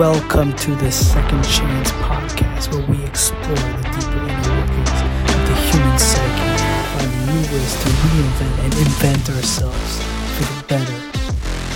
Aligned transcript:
Welcome 0.00 0.54
to 0.54 0.74
the 0.76 0.90
Second 0.90 1.44
Chance 1.44 1.92
podcast, 1.92 2.72
where 2.72 2.86
we 2.86 3.04
explore 3.04 3.54
the 3.54 3.82
deeper 3.92 4.16
inner 4.16 4.56
workings 4.56 4.96
of 5.28 5.40
the 5.46 5.54
human 5.68 5.98
psyche, 5.98 6.56
find 6.96 7.12
new 7.26 7.42
ways 7.52 7.74
to 7.82 7.88
reinvent 8.08 8.56
and 8.64 8.74
invent 8.78 9.28
ourselves 9.28 10.02
for 10.38 10.44
the 10.54 10.64
better, 10.68 10.98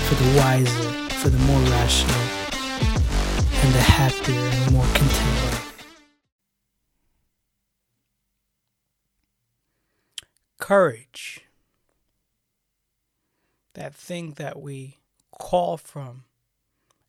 for 0.07 0.15
the 0.15 0.39
wiser, 0.39 0.91
for 1.17 1.29
the 1.29 1.37
more 1.41 1.61
rational, 1.71 2.19
and 3.63 3.75
the 3.75 3.83
happier 3.83 4.41
and 4.41 4.73
more 4.73 4.87
content 4.95 5.45
life. 5.45 5.87
Courage. 10.59 11.43
That 13.75 13.95
thing 13.95 14.33
that 14.39 14.59
we 14.63 14.97
call 15.31 15.77
from 15.77 16.25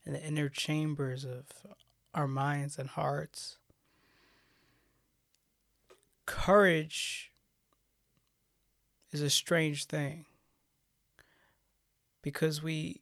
in 0.06 0.14
the 0.14 0.24
inner 0.24 0.50
chambers 0.50 1.26
of 1.26 1.46
our 2.14 2.28
minds 2.28 2.78
and 2.78 2.90
hearts. 2.90 3.58
Courage 6.26 7.32
is 9.12 9.22
a 9.22 9.30
strange 9.30 9.86
thing 9.86 10.26
because 12.22 12.62
we 12.62 13.02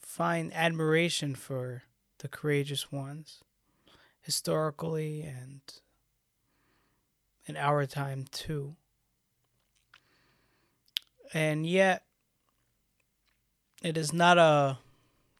find 0.00 0.52
admiration 0.54 1.34
for 1.34 1.82
the 2.18 2.28
courageous 2.28 2.92
ones 2.92 3.40
historically 4.20 5.22
and 5.22 5.60
in 7.46 7.56
our 7.56 7.84
time 7.84 8.24
too. 8.30 8.76
And 11.32 11.66
yet, 11.66 12.04
it 13.82 13.96
is 13.96 14.12
not 14.12 14.38
a 14.38 14.78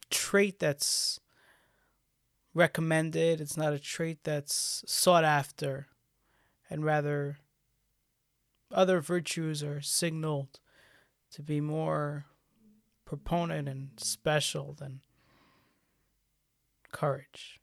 trait 0.09 0.59
that's 0.59 1.19
recommended, 2.53 3.41
it's 3.41 3.57
not 3.57 3.73
a 3.73 3.79
trait 3.79 4.19
that's 4.23 4.83
sought 4.87 5.23
after, 5.23 5.87
and 6.69 6.85
rather 6.85 7.37
other 8.71 8.99
virtues 8.99 9.63
are 9.63 9.81
signaled 9.81 10.59
to 11.31 11.43
be 11.43 11.61
more 11.61 12.25
proponent 13.05 13.67
and 13.67 13.91
special 13.97 14.73
than 14.73 15.01
courage. 16.91 17.59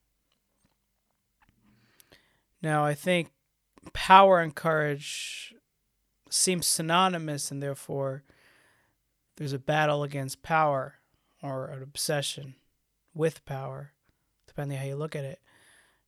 Now, 2.62 2.84
I 2.84 2.95
think 2.95 3.33
power 3.93 4.41
and 4.41 4.55
courage 4.55 5.55
seem 6.31 6.62
synonymous, 6.62 7.51
and 7.51 7.62
therefore 7.62 8.23
there's 9.37 9.53
a 9.53 9.59
battle 9.59 10.03
against 10.03 10.43
power 10.43 11.01
or 11.43 11.67
an 11.67 11.83
obsession 11.83 12.55
with 13.15 13.45
power, 13.45 13.93
depending 14.47 14.79
how 14.79 14.85
you 14.85 14.97
look 14.97 15.17
at 15.17 15.25
it, 15.25 15.41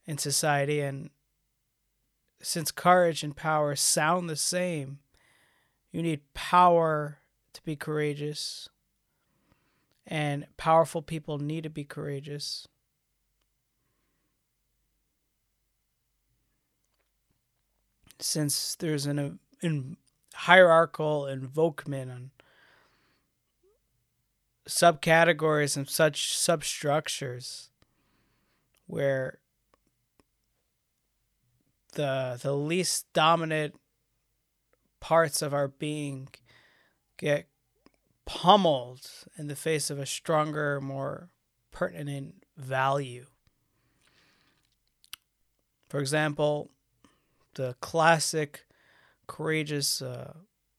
in 0.07 0.17
society. 0.17 0.81
And 0.81 1.11
since 2.41 2.71
courage 2.71 3.23
and 3.23 3.35
power 3.35 3.75
sound 3.75 4.31
the 4.31 4.37
same, 4.37 5.01
you 5.91 6.03
need 6.03 6.33
power 6.35 7.19
to 7.53 7.63
be 7.63 7.77
courageous, 7.77 8.69
and 10.07 10.47
powerful 10.57 11.03
people 11.03 11.39
need 11.39 11.63
to 11.63 11.71
be 11.71 11.85
courageous. 11.85 12.67
Since 18.19 18.77
there's 18.77 19.07
an, 19.07 19.19
uh, 19.19 19.31
an 19.63 19.97
hierarchical 20.35 21.27
invokement 21.27 22.11
on 22.11 22.31
subcategories 24.69 25.77
and 25.77 25.89
such 25.89 26.37
substructures 26.37 27.71
where 28.87 29.39
the 31.95 32.39
the 32.43 32.55
least 32.55 33.07
dominant 33.13 33.75
parts 35.01 35.43
of 35.43 35.53
our 35.53 35.69
being 35.69 36.29
get 37.19 37.47
pummeled 38.25 39.07
in 39.37 39.49
the 39.49 39.57
face 39.57 39.91
of 39.91 39.99
a 39.99 40.07
stronger, 40.07 40.81
more 40.81 41.29
pertinent 41.71 42.45
value. 42.57 43.27
For 45.89 46.01
example, 46.01 46.71
the 47.55 47.77
classic 47.81 48.67
courageous 49.27 50.03
uh, 50.03 50.35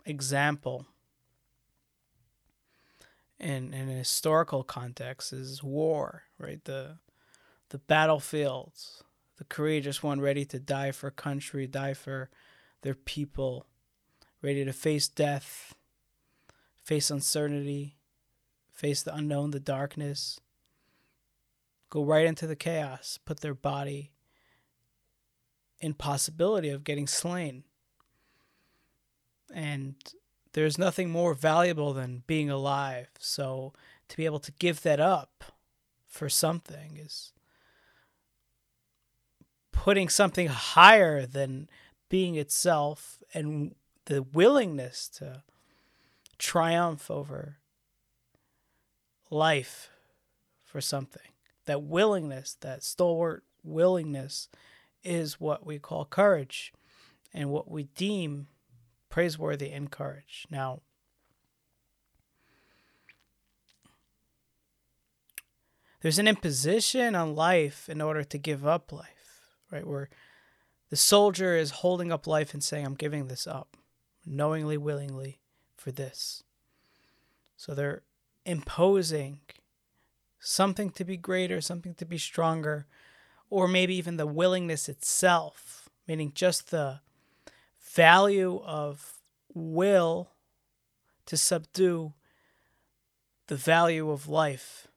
example 0.05 0.85
in 3.39 3.73
in 3.73 3.89
a 3.89 3.93
historical 3.93 4.63
context 4.63 5.33
is 5.33 5.63
war, 5.63 6.23
right? 6.37 6.63
The 6.63 6.97
the 7.69 7.79
battlefields, 7.79 9.03
the 9.37 9.43
courageous 9.43 10.01
one 10.01 10.21
ready 10.21 10.45
to 10.45 10.59
die 10.59 10.91
for 10.91 11.11
country, 11.11 11.67
die 11.67 11.93
for 11.93 12.29
their 12.81 12.95
people, 12.95 13.65
ready 14.41 14.63
to 14.63 14.73
face 14.73 15.07
death, 15.07 15.73
face 16.83 17.09
uncertainty, 17.09 17.97
face 18.71 19.01
the 19.01 19.13
unknown, 19.15 19.51
the 19.51 19.59
darkness, 19.59 20.39
go 21.89 22.03
right 22.03 22.25
into 22.25 22.45
the 22.45 22.55
chaos, 22.55 23.19
put 23.25 23.39
their 23.39 23.55
body 23.55 24.11
in 25.79 25.93
possibility 25.93 26.69
of 26.69 26.83
getting 26.83 27.07
slain. 27.07 27.63
And 29.53 29.95
there's 30.55 30.77
nothing 30.77 31.09
more 31.09 31.33
valuable 31.33 31.91
than 31.91 32.23
being 32.27 32.49
alive. 32.49 33.09
So 33.19 33.73
to 34.07 34.15
be 34.15 34.23
able 34.23 34.39
to 34.39 34.53
give 34.53 34.83
that 34.83 35.01
up 35.01 35.43
for 36.07 36.29
something 36.29 36.95
is 36.95 37.33
putting 39.73 40.07
something 40.07 40.47
higher 40.47 41.25
than 41.25 41.67
being 42.07 42.35
itself 42.35 43.19
and 43.33 43.75
the 44.05 44.23
willingness 44.23 45.09
to 45.09 45.43
triumph 46.37 47.11
over 47.11 47.57
life 49.29 49.89
for 50.63 50.79
something. 50.79 51.33
That 51.65 51.83
willingness, 51.83 52.55
that 52.61 52.81
stalwart 52.81 53.43
willingness, 53.61 54.47
is 55.03 55.37
what 55.37 55.65
we 55.65 55.79
call 55.79 56.05
courage 56.05 56.71
and 57.33 57.49
what 57.49 57.69
we 57.69 57.83
deem 57.83 58.47
praiseworthy, 59.15 59.71
encouraged. 59.71 60.51
Now, 60.51 60.81
there's 66.01 66.19
an 66.19 66.27
imposition 66.27 67.15
on 67.15 67.33
life 67.33 67.87
in 67.87 68.01
order 68.01 68.25
to 68.25 68.37
give 68.37 68.67
up 68.67 68.91
life, 68.91 69.55
right? 69.71 69.87
Where 69.87 70.09
the 70.89 70.97
soldier 70.97 71.55
is 71.55 71.71
holding 71.71 72.11
up 72.11 72.27
life 72.27 72.53
and 72.53 72.61
saying, 72.61 72.85
I'm 72.85 72.93
giving 72.93 73.29
this 73.29 73.47
up, 73.47 73.77
knowingly, 74.25 74.77
willingly, 74.77 75.39
for 75.77 75.93
this. 75.93 76.43
So 77.55 77.73
they're 77.73 78.01
imposing 78.45 79.39
something 80.41 80.89
to 80.89 81.05
be 81.05 81.15
greater, 81.15 81.61
something 81.61 81.93
to 81.93 82.05
be 82.05 82.17
stronger, 82.17 82.85
or 83.49 83.69
maybe 83.69 83.95
even 83.95 84.17
the 84.17 84.27
willingness 84.27 84.89
itself, 84.89 85.87
meaning 86.05 86.33
just 86.35 86.69
the 86.69 86.99
value 87.95 88.61
of 88.65 89.21
will 89.53 90.31
to 91.25 91.37
subdue 91.37 92.13
the 93.47 93.55
value 93.55 94.11
of 94.11 94.27
life. 94.27 94.87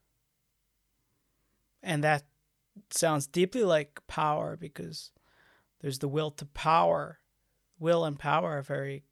And 1.82 2.02
that 2.02 2.24
sounds 2.90 3.26
deeply 3.26 3.62
like 3.62 4.00
power 4.08 4.56
because 4.56 5.12
there's 5.80 6.00
the 6.00 6.08
will 6.08 6.32
to 6.32 6.44
power. 6.44 7.20
Will 7.78 8.04
and 8.04 8.18
power 8.18 8.58
are 8.58 8.62
very 8.62 9.04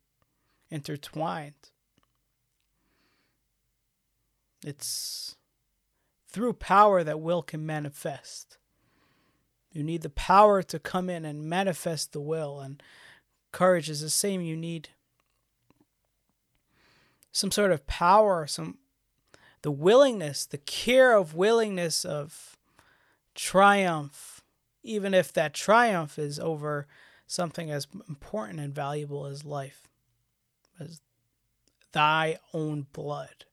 intertwined. 0.69 1.71
It's 4.65 5.37
through 6.29 6.55
power 6.55 7.05
that 7.05 7.21
will 7.21 7.43
can 7.43 7.65
manifest. 7.65 8.59
You 9.71 9.85
need 9.85 10.03
the 10.03 10.11
power 10.11 10.63
to 10.65 10.79
come 10.81 11.09
in 11.09 11.25
and 11.25 11.45
manifest 11.45 12.13
the 12.13 12.21
will, 12.21 12.61
and 12.61 12.83
courage 13.57 13.89
is 13.89 14.03
the 14.03 14.11
same. 14.11 14.43
You 14.43 14.55
need 14.55 14.91
some 17.33 17.51
sort 17.51 17.73
of 17.73 17.87
power, 17.87 18.47
some 18.47 18.77
the 19.63 19.71
willingness, 19.71 20.45
the 20.45 20.59
care 20.59 21.17
of 21.17 21.35
willingness 21.35 22.05
of 22.05 22.59
triumph, 23.35 24.43
even 24.83 25.15
if 25.15 25.33
that 25.33 25.55
triumph 25.55 26.19
is 26.19 26.39
over 26.39 26.87
something 27.27 27.71
as 27.71 27.87
important 28.11 28.61
and 28.61 28.75
valuable 28.75 29.25
as 29.25 29.43
life, 29.43 29.89
as 30.79 31.01
thy 31.93 32.39
own 32.53 32.87
blood. 32.93 33.47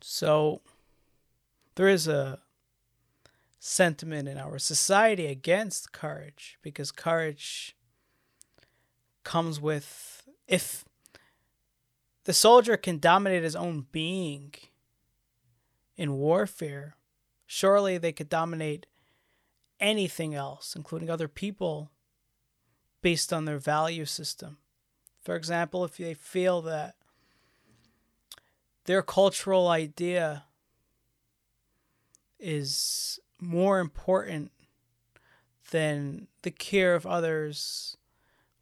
So 0.00 0.62
there 1.74 1.88
is 1.88 2.08
a 2.08 2.38
sentiment 3.68 4.26
in 4.26 4.38
our 4.38 4.58
society 4.58 5.26
against 5.26 5.92
courage 5.92 6.58
because 6.62 6.90
courage 6.90 7.76
comes 9.24 9.60
with 9.60 10.26
if 10.46 10.86
the 12.24 12.32
soldier 12.32 12.76
can 12.78 12.98
dominate 12.98 13.42
his 13.42 13.54
own 13.54 13.86
being 13.92 14.54
in 15.96 16.14
warfare, 16.14 16.96
surely 17.46 17.98
they 17.98 18.12
could 18.12 18.30
dominate 18.30 18.86
anything 19.78 20.34
else, 20.34 20.74
including 20.74 21.10
other 21.10 21.28
people, 21.28 21.90
based 23.02 23.32
on 23.32 23.44
their 23.44 23.58
value 23.58 24.06
system. 24.06 24.58
For 25.22 25.36
example, 25.36 25.84
if 25.84 25.98
they 25.98 26.14
feel 26.14 26.62
that 26.62 26.94
their 28.84 29.02
cultural 29.02 29.68
idea 29.68 30.44
is 32.38 33.20
more 33.40 33.78
important 33.78 34.50
than 35.70 36.28
the 36.42 36.50
care 36.50 36.94
of 36.94 37.06
others, 37.06 37.96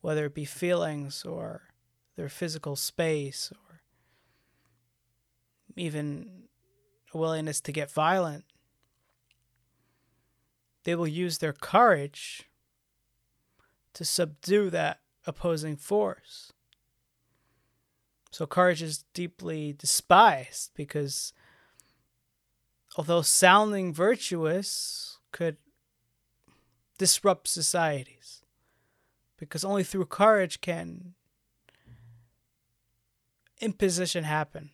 whether 0.01 0.27
it 0.27 0.35
be 0.35 0.45
feelings 0.45 1.25
or 1.25 1.63
their 2.17 2.29
physical 2.29 2.77
space 2.77 3.53
or 3.53 3.83
even 5.77 6.45
a 7.13 7.19
willingness 7.19 7.61
to 7.61 7.73
get 7.73 7.91
violent. 7.91 8.45
They 10.85 10.95
will 10.95 11.09
use 11.09 11.39
their 11.39 11.53
courage 11.53 12.49
to 13.95 14.05
subdue 14.05 14.71
that 14.71 15.01
opposing 15.27 15.77
force. 15.77 16.53
So, 18.31 18.47
courage 18.47 18.83
is 18.83 19.05
deeply 19.15 19.73
despised 19.73 20.73
because 20.75 21.33
although 22.97 23.23
sounding 23.23 23.93
virtuous 23.93 25.19
could 25.31 25.59
disrupt 26.99 27.47
societies, 27.47 28.43
because 29.37 29.65
only 29.65 29.85
through 29.85 30.07
courage 30.07 30.63
can 30.63 31.15
imposition 33.61 34.25
happen. 34.25 34.71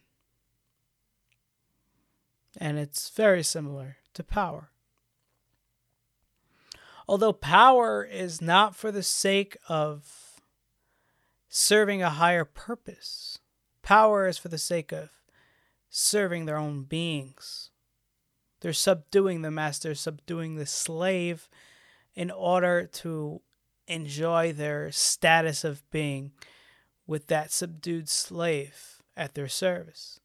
And 2.56 2.78
it's 2.78 3.10
very 3.10 3.42
similar 3.42 3.96
to 4.14 4.22
power. 4.22 4.70
Although 7.08 7.32
power 7.32 8.04
is 8.04 8.40
not 8.40 8.76
for 8.76 8.92
the 8.92 9.02
sake 9.02 9.56
of 9.68 10.40
serving 11.48 12.02
a 12.02 12.10
higher 12.10 12.44
purpose, 12.44 13.38
power 13.82 14.28
is 14.28 14.38
for 14.38 14.48
the 14.48 14.58
sake 14.58 14.92
of 14.92 15.10
serving 15.90 16.44
their 16.44 16.56
own 16.56 16.84
beings. 16.84 17.71
They're 18.62 18.72
subduing 18.72 19.42
the 19.42 19.50
master, 19.50 19.92
subduing 19.96 20.54
the 20.54 20.66
slave 20.66 21.48
in 22.14 22.30
order 22.30 22.86
to 22.86 23.42
enjoy 23.88 24.52
their 24.52 24.92
status 24.92 25.64
of 25.64 25.82
being 25.90 26.30
with 27.04 27.26
that 27.26 27.50
subdued 27.50 28.08
slave 28.08 29.02
at 29.16 29.34
their 29.34 29.48
service. 29.48 30.20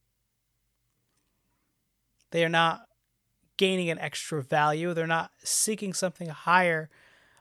They 2.29 2.45
are 2.45 2.49
not 2.49 2.81
gaining 3.57 3.89
an 3.89 3.97
extra 3.97 4.43
value. 4.43 4.93
They're 4.93 5.07
not 5.07 5.31
seeking 5.43 5.93
something 5.93 6.29
higher, 6.29 6.91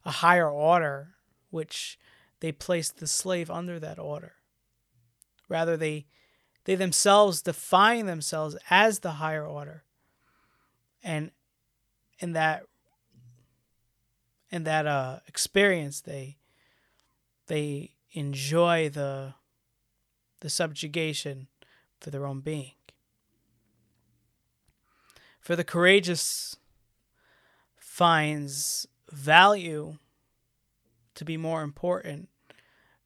a 0.03 0.11
higher 0.11 0.49
order, 0.49 1.17
which 1.51 1.99
they 2.41 2.53
place 2.53 2.91
the 2.91 3.07
slave 3.07 3.51
under 3.51 3.79
that 3.79 3.99
order. 3.99 4.33
Rather, 5.47 5.77
they 5.77 6.07
they 6.65 6.75
themselves 6.75 7.43
define 7.43 8.07
themselves 8.07 8.57
as 8.71 9.01
the 9.01 9.13
higher 9.13 9.47
order. 9.47 9.85
And 11.03 11.31
in 12.19 12.33
that 12.33 12.65
in 14.51 14.65
that 14.65 14.87
uh, 14.87 15.21
experience, 15.27 16.01
they 16.01 16.39
they 17.47 17.95
enjoy 18.13 18.89
the 18.89 19.35
the 20.41 20.51
subjugation 20.51 21.49
for 22.01 22.11
their 22.11 22.27
own 22.27 22.41
being. 22.41 22.73
For 25.41 25.57
the 25.57 25.65
courageous 25.65 26.57
finds 27.77 28.87
value 29.11 29.99
to 31.15 31.25
be 31.25 31.37
more 31.37 31.63
important, 31.63 32.29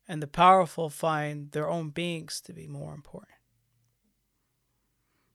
and 0.08 0.22
the 0.22 0.26
powerful 0.26 0.88
find 0.88 1.52
their 1.52 1.68
own 1.68 1.90
beings 1.90 2.40
to 2.42 2.52
be 2.52 2.66
more 2.66 2.94
important. 2.94 3.39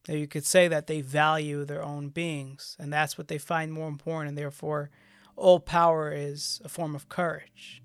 Now 0.07 0.15
you 0.15 0.27
could 0.27 0.45
say 0.45 0.67
that 0.67 0.87
they 0.87 1.01
value 1.01 1.65
their 1.65 1.83
own 1.83 2.09
beings, 2.09 2.75
and 2.79 2.93
that's 2.93 3.17
what 3.17 3.27
they 3.27 3.37
find 3.37 3.71
more 3.71 3.87
important, 3.87 4.29
and 4.29 4.37
therefore 4.37 4.89
all 5.35 5.59
power 5.59 6.11
is 6.11 6.61
a 6.63 6.69
form 6.69 6.95
of 6.95 7.09
courage. 7.09 7.81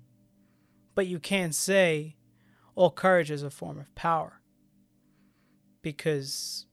But 0.93 1.07
you 1.07 1.19
can't 1.19 1.55
say 1.55 2.15
all 2.75 2.91
courage 2.91 3.31
is 3.31 3.43
a 3.43 3.49
form 3.49 3.79
of 3.79 3.93
power 3.95 4.41
because 5.81 6.67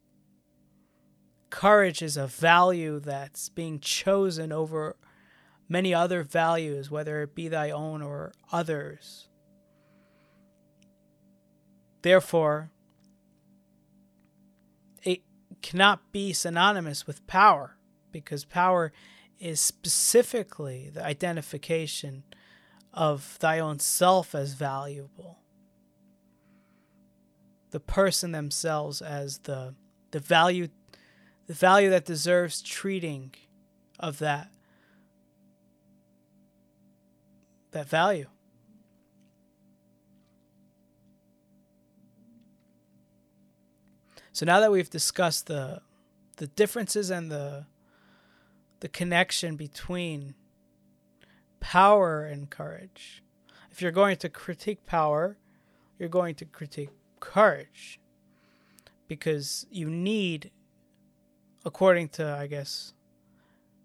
courage 1.50 2.02
is 2.02 2.16
a 2.16 2.26
value 2.26 3.00
that's 3.00 3.48
being 3.48 3.80
chosen 3.80 4.52
over 4.52 4.96
many 5.68 5.94
other 5.94 6.22
values, 6.22 6.90
whether 6.90 7.22
it 7.22 7.34
be 7.34 7.48
thy 7.48 7.70
own 7.70 8.02
or 8.02 8.32
others. 8.52 9.28
Therefore, 12.02 12.70
cannot 15.62 16.12
be 16.12 16.32
synonymous 16.32 17.06
with 17.06 17.26
power 17.26 17.76
because 18.12 18.44
power 18.44 18.92
is 19.38 19.60
specifically 19.60 20.90
the 20.92 21.04
identification 21.04 22.24
of 22.92 23.38
thy 23.40 23.58
own 23.58 23.78
self 23.78 24.34
as 24.34 24.54
valuable, 24.54 25.38
the 27.70 27.80
person 27.80 28.32
themselves 28.32 29.00
as 29.02 29.38
the 29.38 29.74
the 30.10 30.20
value 30.20 30.68
the 31.46 31.54
value 31.54 31.90
that 31.90 32.04
deserves 32.04 32.62
treating 32.62 33.34
of 33.98 34.18
that 34.18 34.50
that 37.72 37.88
value. 37.88 38.26
So 44.38 44.46
now 44.46 44.60
that 44.60 44.70
we've 44.70 44.88
discussed 44.88 45.48
the 45.48 45.82
the 46.36 46.46
differences 46.46 47.10
and 47.10 47.28
the 47.28 47.66
the 48.78 48.88
connection 48.88 49.56
between 49.56 50.36
power 51.58 52.24
and 52.24 52.48
courage. 52.48 53.24
If 53.72 53.82
you're 53.82 53.90
going 53.90 54.16
to 54.18 54.28
critique 54.28 54.86
power, 54.86 55.38
you're 55.98 56.08
going 56.08 56.36
to 56.36 56.44
critique 56.44 56.90
courage 57.18 57.98
because 59.08 59.66
you 59.72 59.90
need 59.90 60.52
according 61.64 62.10
to, 62.10 62.30
I 62.30 62.46
guess, 62.46 62.94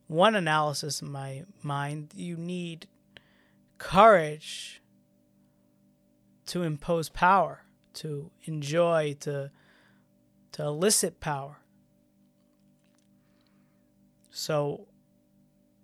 one 0.05 0.35
analysis 0.35 1.01
in 1.01 1.11
my 1.11 1.45
mind, 1.63 2.11
you 2.15 2.37
need 2.37 2.85
courage 3.79 4.83
to 6.45 6.61
impose 6.61 7.09
power, 7.09 7.63
to 7.95 8.29
enjoy, 8.43 9.15
to 9.21 9.49
to 10.53 10.63
elicit 10.63 11.19
power. 11.19 11.57
So 14.31 14.87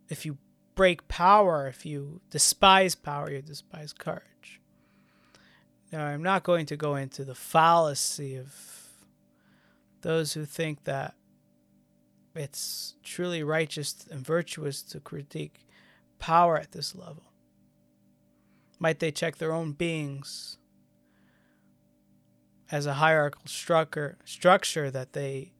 if 0.08 0.26
you 0.26 0.38
break 0.76 1.08
power, 1.08 1.68
if 1.68 1.86
you 1.86 2.22
despise 2.30 2.96
power, 2.96 3.30
you 3.30 3.42
despise 3.42 3.94
courage. 3.94 4.62
Now, 5.92 6.06
I'm 6.06 6.24
not 6.24 6.44
going 6.44 6.66
to 6.68 6.78
go 6.78 6.96
into 6.96 7.26
the 7.26 7.36
fallacy 7.36 8.36
of 8.36 8.54
those 10.02 10.34
who 10.34 10.46
think 10.46 10.86
that 10.86 11.16
it's 12.36 12.96
truly 13.04 13.44
righteous 13.44 14.08
and 14.10 14.26
virtuous 14.26 14.82
to 14.84 15.00
critique 15.00 15.68
power 16.20 16.58
at 16.58 16.72
this 16.72 16.96
level? 16.96 17.24
Might 18.78 19.00
they 19.00 19.12
check 19.12 19.38
their 19.38 19.54
own 19.54 19.72
beings 19.72 20.59
as 22.72 22.86
a 22.86 22.96
hierarchical 22.96 23.48
structure, 23.48 24.18
structure 24.26 24.92
that 24.92 25.14
they 25.14 25.52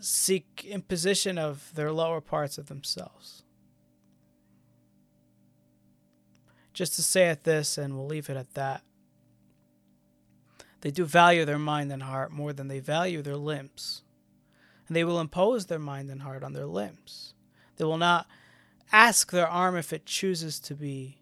seek 0.00 0.64
imposition 0.68 1.38
of 1.38 1.72
their 1.74 1.92
lower 1.92 2.20
parts 2.20 2.58
of 2.58 2.66
themselves? 2.66 3.42
Just 6.72 6.94
to 6.96 7.02
say 7.02 7.26
at 7.28 7.44
this, 7.44 7.76
and 7.76 7.96
we'll 7.96 8.06
leave 8.06 8.30
it 8.30 8.36
at 8.36 8.54
that. 8.54 8.82
They 10.80 10.90
do 10.92 11.04
value 11.04 11.44
their 11.44 11.58
mind 11.58 11.90
and 11.90 12.04
heart 12.04 12.30
more 12.30 12.52
than 12.52 12.68
they 12.68 12.78
value 12.78 13.20
their 13.20 13.36
limbs 13.36 14.02
and 14.88 14.96
they 14.96 15.04
will 15.04 15.20
impose 15.20 15.66
their 15.66 15.78
mind 15.78 16.10
and 16.10 16.22
heart 16.22 16.42
on 16.42 16.54
their 16.54 16.66
limbs. 16.66 17.34
They 17.76 17.84
will 17.84 17.98
not 17.98 18.26
ask 18.90 19.30
their 19.30 19.46
arm 19.46 19.76
if 19.76 19.92
it 19.92 20.06
chooses 20.06 20.58
to 20.60 20.74
be 20.74 21.17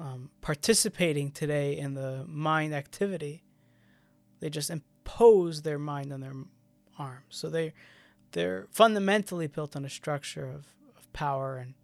um, 0.00 0.30
participating 0.40 1.30
today 1.30 1.76
in 1.76 1.94
the 1.94 2.24
mind 2.26 2.74
activity. 2.74 3.42
They 4.40 4.50
just 4.50 4.70
impose 4.70 5.62
their 5.62 5.78
mind 5.78 6.12
on 6.12 6.20
their 6.20 6.34
arm. 6.98 7.24
So 7.28 7.48
they 7.48 7.72
they're 8.32 8.66
fundamentally 8.72 9.46
built 9.46 9.76
on 9.76 9.84
a 9.84 9.88
structure 9.88 10.46
of, 10.46 10.66
of 10.96 11.12
power 11.12 11.56
and 11.56 11.74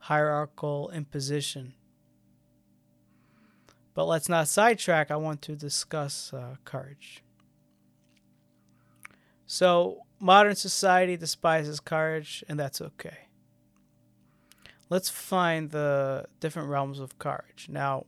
hierarchical 0.00 0.90
imposition. 0.90 1.74
But 3.94 4.04
let's 4.04 4.28
not 4.28 4.46
sidetrack. 4.46 5.10
I 5.10 5.16
want 5.16 5.40
to 5.42 5.56
discuss 5.56 6.34
uh, 6.34 6.56
courage. 6.64 7.24
So, 9.46 10.02
modern 10.20 10.54
society 10.54 11.16
despises 11.16 11.80
courage, 11.80 12.44
and 12.46 12.60
that's 12.60 12.82
okay. 12.82 13.25
Let's 14.88 15.08
find 15.08 15.70
the 15.70 16.26
different 16.40 16.68
realms 16.68 17.00
of 17.00 17.18
courage. 17.18 17.66
Now, 17.68 18.06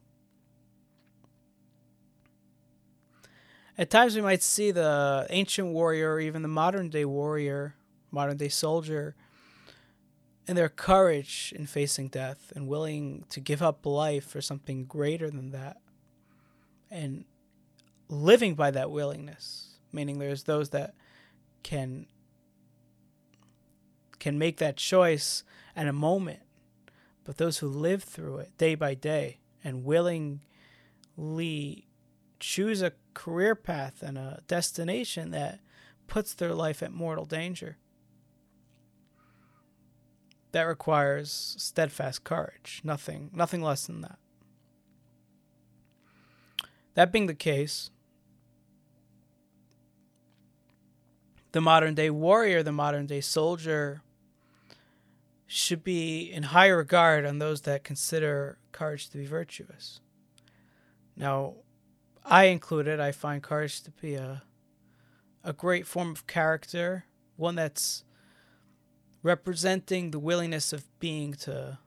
at 3.76 3.90
times 3.90 4.14
we 4.14 4.22
might 4.22 4.42
see 4.42 4.70
the 4.70 5.26
ancient 5.30 5.68
warrior, 5.68 6.14
or 6.14 6.20
even 6.20 6.42
the 6.42 6.48
modern 6.48 6.88
day 6.88 7.04
warrior, 7.04 7.74
modern 8.10 8.36
day 8.36 8.48
soldier, 8.48 9.16
and 10.46 10.56
their 10.56 10.68
courage 10.68 11.52
in 11.54 11.66
facing 11.66 12.08
death 12.08 12.52
and 12.56 12.68
willing 12.68 13.24
to 13.28 13.40
give 13.40 13.60
up 13.60 13.84
life 13.84 14.24
for 14.24 14.40
something 14.40 14.84
greater 14.84 15.30
than 15.30 15.50
that. 15.50 15.76
And 16.90 17.24
living 18.08 18.54
by 18.54 18.70
that 18.70 18.90
willingness, 18.90 19.78
meaning 19.92 20.18
there's 20.18 20.44
those 20.44 20.70
that 20.70 20.94
can 21.62 22.06
can 24.18 24.38
make 24.38 24.56
that 24.56 24.76
choice 24.76 25.44
at 25.76 25.86
a 25.86 25.92
moment, 25.92 26.40
but 27.28 27.36
those 27.36 27.58
who 27.58 27.68
live 27.68 28.02
through 28.02 28.38
it 28.38 28.56
day 28.56 28.74
by 28.74 28.94
day 28.94 29.36
and 29.62 29.84
willingly 29.84 30.40
choose 32.40 32.80
a 32.80 32.94
career 33.12 33.54
path 33.54 34.02
and 34.02 34.16
a 34.16 34.40
destination 34.48 35.30
that 35.32 35.60
puts 36.06 36.32
their 36.32 36.54
life 36.54 36.82
at 36.82 36.90
mortal 36.90 37.26
danger. 37.26 37.76
That 40.52 40.62
requires 40.62 41.54
steadfast 41.58 42.24
courage, 42.24 42.80
nothing 42.82 43.30
nothing 43.34 43.60
less 43.60 43.86
than 43.86 44.00
that. 44.00 44.18
That 46.94 47.12
being 47.12 47.26
the 47.26 47.34
case, 47.34 47.90
the 51.52 51.60
modern 51.60 51.94
day 51.94 52.08
warrior, 52.08 52.62
the 52.62 52.72
modern 52.72 53.04
day 53.04 53.20
soldier, 53.20 54.00
should 55.48 55.82
be 55.82 56.30
in 56.30 56.44
high 56.44 56.68
regard 56.68 57.24
on 57.24 57.38
those 57.38 57.62
that 57.62 57.82
consider 57.82 58.58
courage 58.70 59.08
to 59.08 59.18
be 59.18 59.26
virtuous. 59.26 60.00
Now, 61.16 61.54
I 62.24 62.44
included, 62.44 63.00
I 63.00 63.12
find 63.12 63.42
courage 63.42 63.82
to 63.82 63.90
be 63.90 64.14
a 64.14 64.42
a 65.44 65.52
great 65.54 65.86
form 65.86 66.10
of 66.10 66.26
character, 66.26 67.06
one 67.36 67.54
that's 67.54 68.04
representing 69.22 70.10
the 70.10 70.18
willingness 70.18 70.72
of 70.74 70.84
being 71.00 71.32
to 71.32 71.78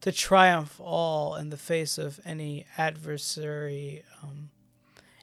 to 0.00 0.10
triumph 0.10 0.80
all 0.80 1.36
in 1.36 1.50
the 1.50 1.56
face 1.56 1.96
of 1.96 2.18
any 2.24 2.66
adversary, 2.76 4.02
um, 4.20 4.50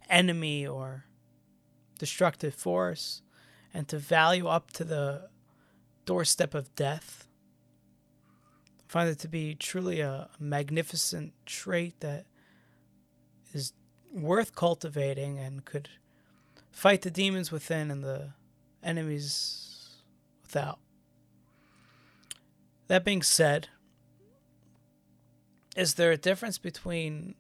enemy, 0.10 0.66
or 0.66 1.04
destructive 1.98 2.56
force, 2.56 3.22
and 3.74 3.90
to 3.90 3.98
value 3.98 4.48
up 4.48 4.72
to 4.72 4.86
the 4.86 5.28
doorstep 6.10 6.56
of 6.56 6.74
death. 6.74 7.28
I 8.80 8.92
find 8.92 9.10
it 9.10 9.20
to 9.20 9.28
be 9.28 9.54
truly 9.54 10.00
a 10.00 10.28
magnificent 10.40 11.34
trait 11.46 12.00
that 12.00 12.26
is 13.54 13.74
worth 14.12 14.56
cultivating 14.56 15.38
and 15.38 15.64
could 15.64 15.88
fight 16.72 17.04
the 17.04 17.12
demons 17.12 17.52
within 17.52 17.92
and 17.92 18.04
the 18.04 18.30
enemies 18.84 20.02
without. 20.42 20.80
That 22.88 23.06
being 23.06 23.22
said, 23.22 23.68
is 25.76 25.94
there 25.94 26.12
a 26.12 26.18
difference 26.18 26.58
between 26.58 27.36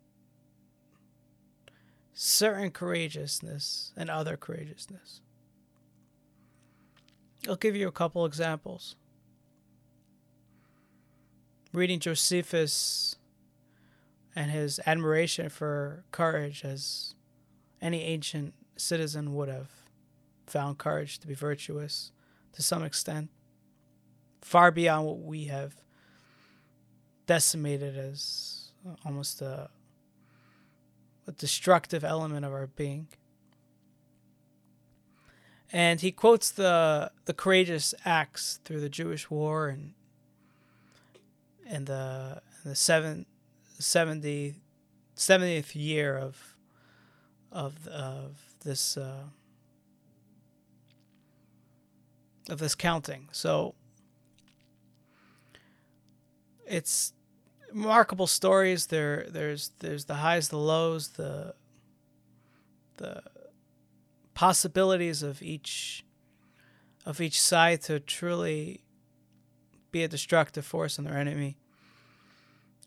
certain 2.13 2.69
courageousness 2.69 3.93
and 3.97 4.11
other 4.11 4.37
courageousness? 4.37 5.21
I'll 7.49 7.55
give 7.55 7.75
you 7.75 7.87
a 7.87 7.91
couple 7.91 8.25
examples. 8.25 8.95
Reading 11.73 11.99
Josephus 11.99 13.15
and 14.35 14.51
his 14.51 14.79
admiration 14.85 15.49
for 15.49 16.03
courage 16.11 16.63
as 16.63 17.15
any 17.81 18.03
ancient 18.03 18.53
citizen 18.77 19.33
would 19.33 19.49
have 19.49 19.71
found 20.45 20.77
courage 20.77 21.17
to 21.19 21.27
be 21.27 21.33
virtuous 21.33 22.11
to 22.53 22.61
some 22.61 22.83
extent, 22.83 23.29
far 24.41 24.69
beyond 24.69 25.07
what 25.07 25.19
we 25.19 25.45
have 25.45 25.73
decimated 27.25 27.97
as 27.97 28.73
almost 29.03 29.41
a, 29.41 29.71
a 31.27 31.31
destructive 31.31 32.03
element 32.03 32.45
of 32.45 32.53
our 32.53 32.67
being. 32.67 33.07
And 35.71 36.01
he 36.01 36.11
quotes 36.11 36.49
the 36.51 37.11
the 37.25 37.33
courageous 37.33 37.93
acts 38.05 38.59
through 38.65 38.81
the 38.81 38.89
Jewish 38.89 39.29
war 39.29 39.67
and 39.67 39.93
and 41.67 41.85
the 41.85 42.41
the 42.65 42.75
seven, 42.75 43.25
70, 43.77 44.55
70th 45.15 45.75
year 45.75 46.17
of 46.17 46.55
of 47.51 47.87
of 47.87 48.37
this 48.63 48.97
uh, 48.97 49.23
of 52.49 52.59
this 52.59 52.75
counting. 52.75 53.29
So 53.31 53.75
it's 56.65 57.13
remarkable 57.73 58.27
stories. 58.27 58.87
There, 58.87 59.27
there's 59.29 59.71
there's 59.79 60.05
the 60.05 60.15
highs, 60.15 60.49
the 60.49 60.57
lows, 60.57 61.09
the 61.09 61.53
the 62.97 63.21
possibilities 64.39 65.21
of 65.21 65.41
each 65.41 66.05
of 67.05 67.19
each 67.19 67.41
side 67.41 67.81
to 67.81 67.99
truly 67.99 68.79
be 69.91 70.01
a 70.01 70.07
destructive 70.07 70.65
force 70.65 70.97
on 70.97 71.03
their 71.03 71.17
enemy. 71.17 71.57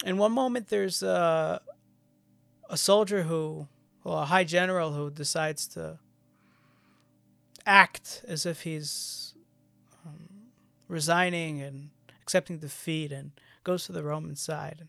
In 0.02 0.16
one 0.16 0.32
moment, 0.32 0.68
there's 0.68 1.02
a 1.02 1.60
a 2.70 2.76
soldier 2.78 3.24
who, 3.24 3.68
well, 4.02 4.20
a 4.20 4.24
high 4.24 4.44
general 4.44 4.92
who 4.92 5.10
decides 5.10 5.66
to 5.74 5.98
act 7.66 8.24
as 8.26 8.46
if 8.46 8.62
he's 8.62 9.34
um, 10.06 10.48
resigning 10.88 11.60
and 11.60 11.90
accepting 12.22 12.60
defeat 12.60 13.12
and 13.12 13.32
goes 13.62 13.84
to 13.84 13.92
the 13.92 14.02
Roman 14.02 14.36
side. 14.36 14.76
And 14.80 14.88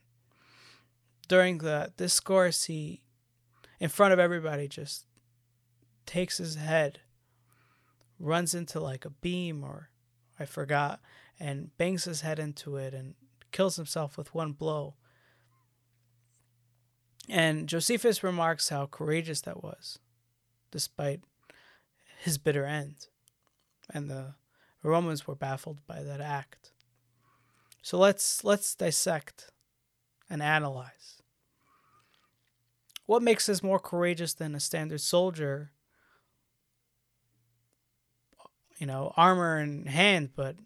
During 1.28 1.58
the 1.58 1.92
discourse, 1.98 2.64
he, 2.72 3.02
in 3.82 3.90
front 3.90 4.14
of 4.14 4.20
everybody, 4.20 4.70
just 4.70 5.08
takes 6.06 6.38
his 6.38 6.56
head, 6.56 7.00
runs 8.20 8.54
into 8.54 8.80
like 8.80 9.06
a 9.06 9.10
beam 9.10 9.64
or 9.64 9.90
I 10.40 10.46
forgot, 10.46 11.02
and 11.40 11.76
bangs 11.78 12.06
his 12.06 12.22
head 12.22 12.40
into 12.40 12.78
it 12.78 12.94
and 12.94 13.16
kills 13.52 13.76
himself 13.76 14.18
with 14.18 14.34
one 14.34 14.54
blow. 14.54 14.96
And 17.30 17.70
Josephus 17.70 18.24
remarks 18.24 18.70
how 18.70 18.86
courageous 18.88 19.42
that 19.42 19.64
was, 19.64 20.00
despite 20.72 21.22
his 22.20 22.38
bitter 22.38 22.66
end. 22.66 23.08
And 23.94 24.10
the 24.10 24.36
Romans 24.82 25.26
were 25.28 25.36
baffled 25.36 25.86
by 25.88 26.04
that 26.04 26.20
act. 26.20 26.72
So 27.82 27.98
let's 27.98 28.44
let's 28.44 28.76
dissect 28.76 29.52
and 30.30 30.42
analyze. 30.42 31.22
What 33.06 33.22
makes 33.22 33.50
us 33.50 33.62
more 33.62 33.80
courageous 33.80 34.34
than 34.34 34.56
a 34.56 34.60
standard 34.60 35.02
soldier? 35.02 35.73
You 38.84 38.88
know, 38.88 39.14
armor 39.16 39.60
in 39.60 39.86
hand, 39.86 40.32
but 40.36 40.58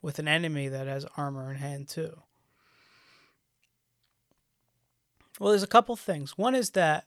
with 0.00 0.18
an 0.18 0.26
enemy 0.26 0.68
that 0.68 0.86
has 0.86 1.04
armor 1.14 1.50
in 1.50 1.58
hand 1.58 1.88
too. 1.88 2.22
Well, 5.38 5.50
there's 5.50 5.62
a 5.62 5.66
couple 5.66 5.94
things. 5.94 6.38
One 6.38 6.54
is 6.54 6.70
that 6.70 7.04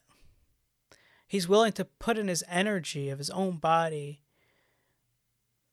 he's 1.26 1.48
willing 1.48 1.72
to 1.72 1.86
put 1.86 2.20
in 2.20 2.28
his 2.28 2.44
energy 2.48 3.10
of 3.10 3.18
his 3.18 3.32
own 3.32 3.58
body 3.58 4.22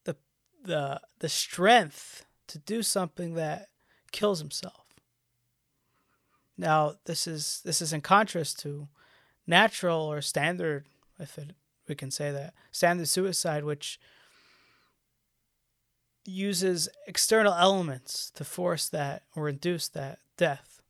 the 0.05 0.17
the 0.63 1.03
the 1.19 1.29
strength 1.29 2.25
to 2.47 2.59
do 2.59 2.83
something 2.83 3.35
that 3.35 3.69
kills 4.13 4.39
himself. 4.39 4.87
Now, 6.57 6.95
this 7.05 7.27
is 7.27 7.61
this 7.67 7.83
is 7.83 7.93
in 7.93 8.01
contrast 8.01 8.61
to 8.61 8.89
natural 9.47 10.11
or 10.11 10.23
standard, 10.23 10.87
if 11.19 11.37
it, 11.37 11.51
we 11.87 11.95
can 11.95 12.11
say 12.11 12.31
that, 12.31 12.55
standard 12.73 13.09
suicide, 13.09 13.65
which 13.65 14.01
uses 16.25 16.89
external 17.07 17.55
elements 17.55 18.31
to 18.31 18.45
force 18.45 18.89
that 18.89 19.23
or 19.35 19.49
induce 19.49 19.89
that 19.89 20.19
death. 20.37 20.81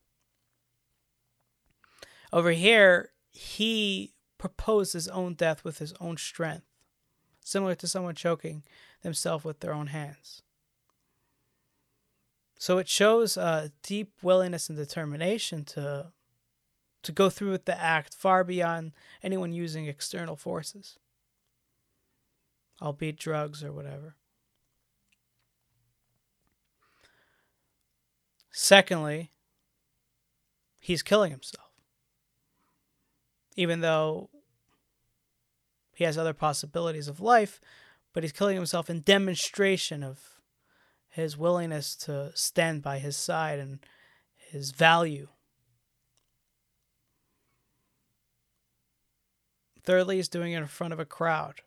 Over 2.33 2.53
here, 2.53 3.11
he 3.31 4.15
proposed 4.39 4.93
his 4.93 5.09
own 5.09 5.35
death 5.35 5.65
with 5.65 5.79
his 5.79 5.95
own 6.01 6.17
strength, 6.17 6.67
similar 7.45 7.75
to 7.77 7.87
someone 7.87 8.15
choking 8.15 8.63
themselves 9.03 9.45
with 9.45 9.61
their 9.61 9.73
own 9.73 9.89
hands. 9.89 10.43
So 12.59 12.79
it 12.79 12.89
shows 12.89 13.37
a 13.37 13.73
deep 13.83 14.13
willingness 14.23 14.69
and 14.69 14.79
determination 14.79 15.65
to 15.67 16.13
to 17.03 17.13
go 17.13 17.29
through 17.29 17.51
with 17.51 17.67
the 17.67 17.79
act 17.79 18.15
far 18.15 18.43
beyond 18.43 18.93
anyone 19.23 19.53
using 19.53 19.87
external 19.87 20.37
forces. 20.37 20.99
I'll 22.81 22.95
drugs 23.19 23.63
or 23.63 23.73
whatever. 23.73 24.17
Secondly, 28.57 29.33
he's 30.79 31.03
killing 31.03 31.33
himself. 31.33 31.73
Even 33.57 33.81
though 33.81 34.31
he 35.93 36.05
has 36.05 36.17
other 36.17 36.33
possibilities 36.33 37.09
of 37.09 37.21
life, 37.21 37.61
but 38.13 38.23
he's 38.23 38.31
killing 38.31 38.55
himself 38.55 38.89
in 38.89 39.01
demonstration 39.01 40.05
of 40.05 40.41
his 41.09 41.37
willingness 41.37 41.97
to 41.97 42.31
stand 42.37 42.81
by 42.81 43.01
his 43.01 43.17
side 43.17 43.59
and 43.59 43.81
his 44.37 44.71
value. 44.71 45.27
Thirdly, 49.83 50.17
he's 50.17 50.29
doing 50.29 50.53
it 50.53 50.59
in 50.59 50.67
front 50.69 50.93
of 50.93 51.01
a 51.01 51.05
crowd. 51.05 51.63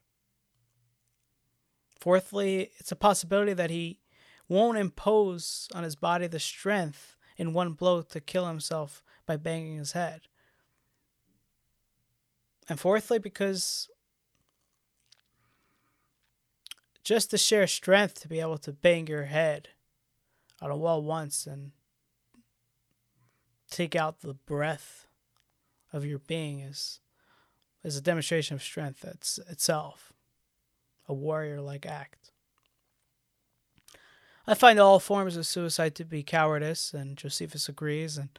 Fourthly, 1.99 2.71
it's 2.77 2.93
a 2.93 2.95
possibility 2.95 3.51
that 3.51 3.71
he 3.71 3.99
won't 4.47 4.77
impose 4.77 5.67
on 5.73 5.83
his 5.83 5.95
body 5.95 6.27
the 6.27 6.39
strength 6.39 7.15
in 7.37 7.53
one 7.53 7.73
blow 7.73 8.01
to 8.01 8.19
kill 8.19 8.47
himself 8.47 9.03
by 9.25 9.37
banging 9.37 9.77
his 9.77 9.91
head. 9.91 10.21
And 12.69 12.79
fourthly, 12.79 13.19
because 13.19 13.89
just 17.03 17.31
the 17.31 17.37
sheer 17.37 17.67
strength 17.67 18.21
to 18.21 18.27
be 18.27 18.39
able 18.41 18.57
to 18.57 18.73
bang 18.73 19.07
your 19.07 19.23
head 19.23 19.69
on 20.61 20.71
a 20.71 20.75
wall 20.75 21.01
once 21.01 21.47
and 21.47 21.71
take 23.69 23.95
out 23.95 24.21
the 24.21 24.33
breath 24.33 25.07
of 25.93 26.05
your 26.05 26.19
being 26.19 26.59
is 26.59 26.99
is 27.83 27.95
a 27.95 28.01
demonstration 28.01 28.55
of 28.55 28.61
strength 28.61 29.01
that's 29.01 29.37
itself 29.49 30.11
a 31.07 31.13
warrior 31.13 31.61
like 31.61 31.85
act. 31.85 32.31
I 34.47 34.53
find 34.53 34.79
all 34.79 34.99
forms 34.99 35.35
of 35.35 35.45
suicide 35.45 35.93
to 35.95 36.05
be 36.05 36.23
cowardice, 36.23 36.93
and 36.93 37.17
Josephus 37.17 37.67
agrees. 37.67 38.17
And 38.17 38.29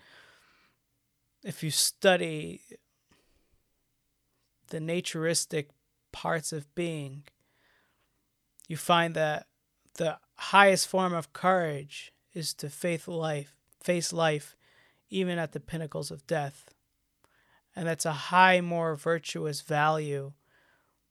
if 1.44 1.62
you 1.62 1.70
study 1.70 2.62
the 4.68 4.80
naturistic 4.80 5.68
parts 6.10 6.52
of 6.52 6.74
being, 6.74 7.24
you 8.68 8.76
find 8.76 9.14
that 9.14 9.46
the 9.94 10.18
highest 10.36 10.88
form 10.88 11.12
of 11.12 11.32
courage 11.34 12.12
is 12.32 12.54
to 12.54 12.70
face 12.70 13.06
life, 13.06 13.54
face 13.80 14.12
life 14.12 14.56
even 15.10 15.38
at 15.38 15.52
the 15.52 15.60
pinnacles 15.60 16.10
of 16.10 16.26
death. 16.26 16.74
And 17.76 17.86
that's 17.86 18.06
a 18.06 18.12
high, 18.12 18.60
more 18.60 18.94
virtuous 18.94 19.60
value 19.60 20.32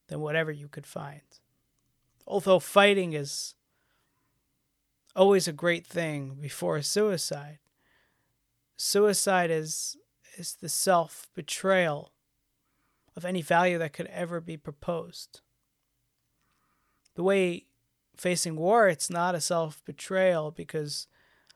than 0.08 0.22
whatever 0.22 0.52
you 0.52 0.68
could 0.68 0.86
find. 0.86 1.22
Although 2.26 2.60
fighting 2.60 3.14
is 3.14 3.56
always 5.18 5.48
a 5.48 5.54
great 5.54 5.86
thing 5.86 6.38
before 6.40 6.82
suicide, 6.82 7.60
suicide 8.78 9.52
is, 9.52 9.98
is 10.38 10.56
the 10.62 10.70
self 10.70 11.28
betrayal 11.36 12.14
of 13.16 13.26
any 13.26 13.42
value 13.42 13.78
that 13.80 13.94
could 13.94 14.08
ever 14.08 14.40
be 14.40 14.56
proposed 14.56 15.42
the 17.18 17.24
way 17.24 17.66
facing 18.16 18.56
war, 18.56 18.88
it's 18.88 19.10
not 19.10 19.36
a 19.36 19.42
self 19.42 19.84
betrayal 19.84 20.52
because 20.52 21.08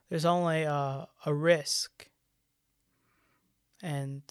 there's 0.09 0.25
only 0.25 0.63
a, 0.63 1.07
a 1.25 1.33
risk. 1.33 2.09
And 3.81 4.23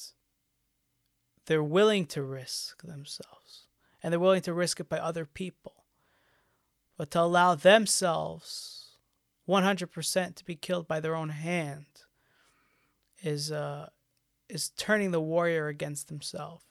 they're 1.46 1.62
willing 1.62 2.06
to 2.06 2.22
risk 2.22 2.82
themselves. 2.82 3.66
And 4.02 4.12
they're 4.12 4.20
willing 4.20 4.42
to 4.42 4.52
risk 4.52 4.80
it 4.80 4.88
by 4.88 4.98
other 4.98 5.24
people. 5.24 5.84
But 6.96 7.12
to 7.12 7.20
allow 7.20 7.54
themselves 7.54 8.79
100% 9.48 10.34
to 10.34 10.44
be 10.44 10.54
killed 10.54 10.86
by 10.86 11.00
their 11.00 11.14
own 11.14 11.30
hand 11.30 11.86
is, 13.22 13.50
uh, 13.50 13.88
is 14.48 14.70
turning 14.70 15.10
the 15.10 15.20
warrior 15.20 15.68
against 15.68 16.08
himself. 16.08 16.64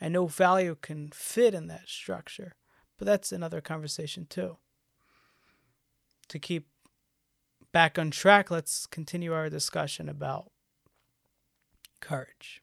And 0.00 0.12
no 0.12 0.26
value 0.26 0.76
can 0.80 1.10
fit 1.10 1.54
in 1.54 1.68
that 1.68 1.88
structure. 1.88 2.56
But 2.98 3.06
that's 3.06 3.32
another 3.32 3.60
conversation 3.60 4.26
too. 4.28 4.58
To 6.28 6.38
keep 6.38 6.68
back 7.72 7.98
on 7.98 8.10
track, 8.10 8.50
let's 8.50 8.86
continue 8.86 9.32
our 9.32 9.48
discussion 9.48 10.08
about 10.08 10.50
courage. 12.00 12.62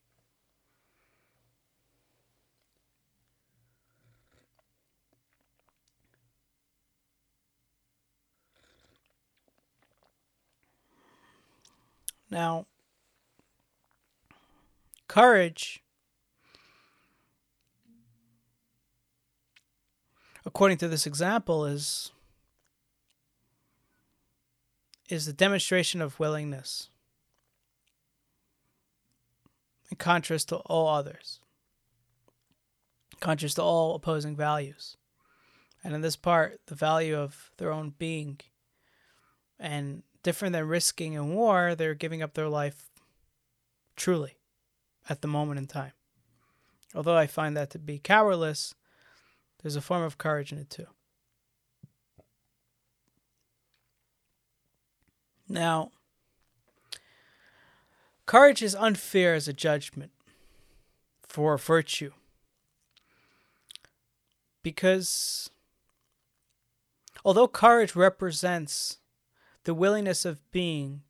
Now, 12.33 12.65
courage 15.07 15.83
according 20.43 20.77
to 20.77 20.87
this 20.87 21.05
example, 21.05 21.65
is 21.65 22.11
is 25.09 25.27
the 25.27 25.33
demonstration 25.33 26.01
of 26.01 26.19
willingness 26.19 26.89
in 29.91 29.97
contrast 29.97 30.49
to 30.49 30.55
all 30.55 30.87
others, 30.87 31.39
contrast 33.19 33.57
to 33.57 33.61
all 33.61 33.93
opposing 33.93 34.35
values. 34.35 34.97
And 35.83 35.93
in 35.93 36.01
this 36.01 36.15
part, 36.15 36.61
the 36.65 36.75
value 36.75 37.15
of 37.15 37.51
their 37.57 37.71
own 37.71 37.93
being. 37.99 38.39
And 39.59 40.01
different 40.23 40.53
than 40.53 40.67
risking 40.67 41.13
in 41.13 41.35
war, 41.35 41.75
they're 41.75 41.93
giving 41.93 42.21
up 42.21 42.33
their 42.33 42.49
life 42.49 42.89
truly 43.95 44.37
at 45.09 45.21
the 45.21 45.27
moment 45.27 45.59
in 45.59 45.67
time. 45.67 45.91
Although 46.95 47.17
I 47.17 47.27
find 47.27 47.55
that 47.57 47.69
to 47.71 47.79
be 47.79 47.99
cowardice, 47.99 48.73
there's 49.61 49.75
a 49.75 49.81
form 49.81 50.03
of 50.03 50.17
courage 50.17 50.51
in 50.51 50.57
it 50.57 50.69
too. 50.69 50.87
Now, 55.49 55.91
courage 58.25 58.61
is 58.61 58.75
unfair 58.75 59.35
as 59.35 59.47
a 59.47 59.53
judgment 59.53 60.11
for 61.21 61.57
virtue 61.57 62.11
because 64.63 65.49
although 67.25 67.47
courage 67.47 67.95
represents 67.95 68.97
the 69.63 69.73
willingness 69.73 70.25
of 70.25 70.39
being 70.51 71.01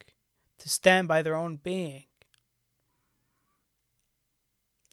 to 0.59 0.69
stand 0.69 1.07
by 1.07 1.21
their 1.21 1.35
own 1.35 1.57
being, 1.57 2.05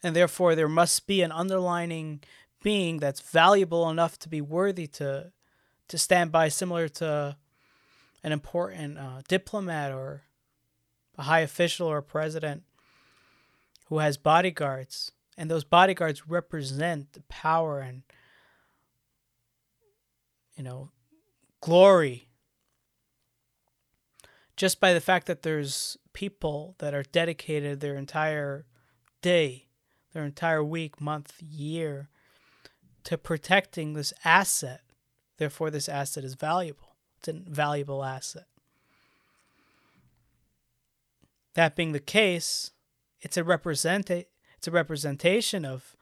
and 0.02 0.16
therefore 0.16 0.54
there 0.54 0.68
must 0.68 1.06
be 1.06 1.22
an 1.22 1.32
underlining 1.32 2.22
being 2.62 2.98
that's 2.98 3.20
valuable 3.20 3.88
enough 3.88 4.18
to 4.18 4.28
be 4.28 4.40
worthy 4.40 4.86
to 4.86 5.32
to 5.88 5.98
stand 5.98 6.30
by, 6.30 6.48
similar 6.48 6.88
to 6.88 7.36
an 8.22 8.32
important 8.32 8.96
uh, 8.96 9.22
diplomat 9.28 9.90
or 9.90 10.22
a 11.18 11.22
high 11.22 11.40
official 11.40 11.88
or 11.88 11.98
a 11.98 12.02
president 12.02 12.62
who 13.86 13.98
has 13.98 14.16
bodyguards, 14.16 15.10
and 15.36 15.50
those 15.50 15.64
bodyguards 15.64 16.28
represent 16.28 17.12
the 17.12 17.22
power 17.22 17.80
and 17.80 18.02
you 20.56 20.62
know 20.62 20.90
glory 21.60 22.29
just 24.60 24.78
by 24.78 24.92
the 24.92 25.00
fact 25.00 25.26
that 25.26 25.40
there's 25.40 25.96
people 26.12 26.74
that 26.80 26.92
are 26.92 27.02
dedicated 27.02 27.80
their 27.80 27.96
entire 27.96 28.66
day, 29.22 29.68
their 30.12 30.22
entire 30.22 30.62
week, 30.62 31.00
month, 31.00 31.40
year 31.40 32.10
to 33.04 33.16
protecting 33.16 33.94
this 33.94 34.12
asset. 34.22 34.82
Therefore, 35.38 35.70
this 35.70 35.88
asset 35.88 36.24
is 36.24 36.34
valuable. 36.34 36.94
It's 37.16 37.28
a 37.28 37.32
valuable 37.32 38.04
asset. 38.04 38.44
That 41.54 41.74
being 41.74 41.92
the 41.92 41.98
case, 41.98 42.72
it's 43.22 43.38
a 43.38 43.44
represent 43.44 44.10
it's 44.10 44.68
a 44.68 44.70
representation 44.70 45.64
of 45.64 45.96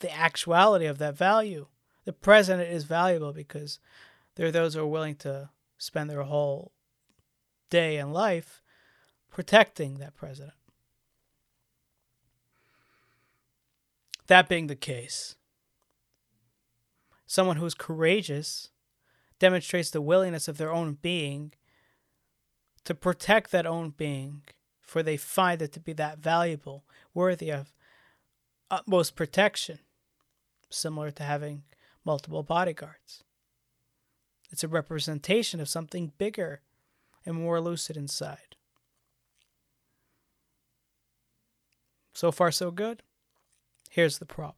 the 0.00 0.12
actuality 0.12 0.86
of 0.86 0.98
that 0.98 1.16
value. 1.16 1.68
The 2.06 2.12
president 2.12 2.72
is 2.72 2.82
valuable 2.82 3.32
because 3.32 3.78
there 4.34 4.48
are 4.48 4.50
those 4.50 4.74
who 4.74 4.80
are 4.80 4.86
willing 4.86 5.14
to 5.18 5.50
spend 5.78 6.10
their 6.10 6.24
whole 6.24 6.72
day 7.70 7.96
and 7.96 8.12
life 8.12 8.62
protecting 9.30 9.98
that 9.98 10.14
president. 10.14 10.54
That 14.26 14.48
being 14.48 14.66
the 14.66 14.76
case, 14.76 15.36
Someone 17.30 17.58
who 17.58 17.64
is 17.64 17.74
courageous 17.74 18.70
demonstrates 19.38 19.88
the 19.90 20.00
willingness 20.00 20.48
of 20.48 20.58
their 20.58 20.72
own 20.72 20.94
being 20.94 21.52
to 22.82 22.92
protect 22.92 23.52
that 23.52 23.66
own 23.66 23.90
being, 23.90 24.42
for 24.80 25.00
they 25.00 25.16
find 25.16 25.62
it 25.62 25.72
to 25.74 25.78
be 25.78 25.92
that 25.92 26.18
valuable, 26.18 26.82
worthy 27.14 27.52
of 27.52 27.72
utmost 28.68 29.14
protection, 29.14 29.78
similar 30.70 31.12
to 31.12 31.22
having 31.22 31.62
multiple 32.04 32.42
bodyguards. 32.42 33.22
It's 34.50 34.64
a 34.64 34.68
representation 34.68 35.60
of 35.60 35.68
something 35.68 36.10
bigger 36.18 36.62
and 37.30 37.40
more 37.40 37.60
lucid 37.60 37.96
inside. 37.96 38.56
So 42.12 42.32
far, 42.32 42.50
so 42.50 42.70
good. 42.70 43.02
Here's 43.88 44.18
the 44.18 44.26
problem 44.26 44.56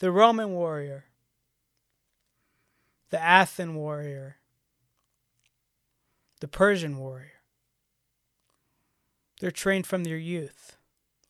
the 0.00 0.10
Roman 0.10 0.50
warrior, 0.50 1.06
the 3.10 3.22
Athen 3.22 3.76
warrior, 3.76 4.36
the 6.40 6.48
Persian 6.48 6.98
warrior. 6.98 7.30
They're 9.40 9.50
trained 9.50 9.86
from 9.86 10.04
their 10.04 10.16
youth. 10.16 10.76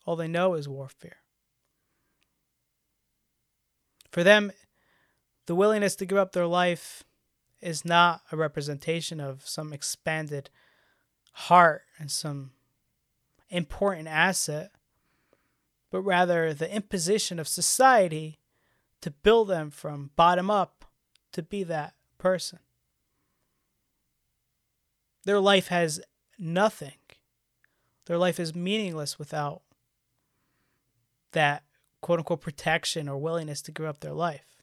All 0.07 0.17
they 0.17 0.29
know 0.29 0.55
is 0.55 0.69
warfare. 0.69 1.19
For 4.11 4.23
them, 4.23 4.53
the 5.47 5.55
willingness 5.55 5.97
to 5.97 6.07
give 6.07 6.19
up 6.19 6.33
their 6.33 6.47
life 6.47 7.05
is 7.65 7.85
not 7.85 8.21
a 8.31 8.37
representation 8.37 9.21
of 9.21 9.49
some 9.49 9.73
expanded 9.73 10.51
heart 11.33 11.83
and 11.99 12.11
some 12.11 12.53
important 13.49 14.07
asset, 14.07 14.71
but 15.91 16.03
rather 16.03 16.53
the 16.53 16.73
imposition 16.73 17.39
of 17.39 17.49
society 17.49 18.39
to 19.01 19.11
build 19.11 19.49
them 19.49 19.71
from 19.71 20.11
bottom 20.15 20.51
up 20.51 20.85
to 21.33 21.43
be 21.43 21.63
that 21.65 21.95
person. 22.19 22.59
Their 25.25 25.41
life 25.41 25.69
has 25.69 26.01
nothing. 26.39 26.99
Their 28.07 28.19
life 28.19 28.39
is 28.39 28.55
meaningless 28.55 29.19
without 29.19 29.63
that 31.33 31.65
quote 32.03 32.19
unquote 32.19 32.43
protection 32.43 33.09
or 33.09 33.17
willingness 33.17 33.63
to 33.63 33.73
give 33.73 33.87
up 33.87 34.01
their 34.01 34.13
life. 34.13 34.63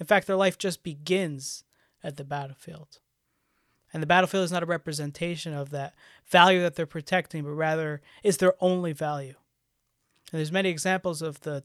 In 0.00 0.06
fact, 0.06 0.26
their 0.26 0.36
life 0.36 0.58
just 0.58 0.82
begins 0.82 1.62
at 2.02 2.16
the 2.16 2.24
battlefield. 2.24 2.98
And 3.92 4.02
the 4.02 4.06
battlefield 4.06 4.44
is 4.44 4.52
not 4.52 4.62
a 4.62 4.66
representation 4.66 5.52
of 5.52 5.70
that 5.70 5.94
value 6.26 6.62
that 6.62 6.76
they're 6.76 6.86
protecting, 6.86 7.42
but 7.42 7.50
rather 7.50 8.00
is 8.22 8.36
their 8.36 8.54
only 8.60 8.92
value. 8.92 9.34
And 10.30 10.38
there's 10.38 10.52
many 10.52 10.68
examples 10.68 11.22
of 11.22 11.40
the 11.40 11.64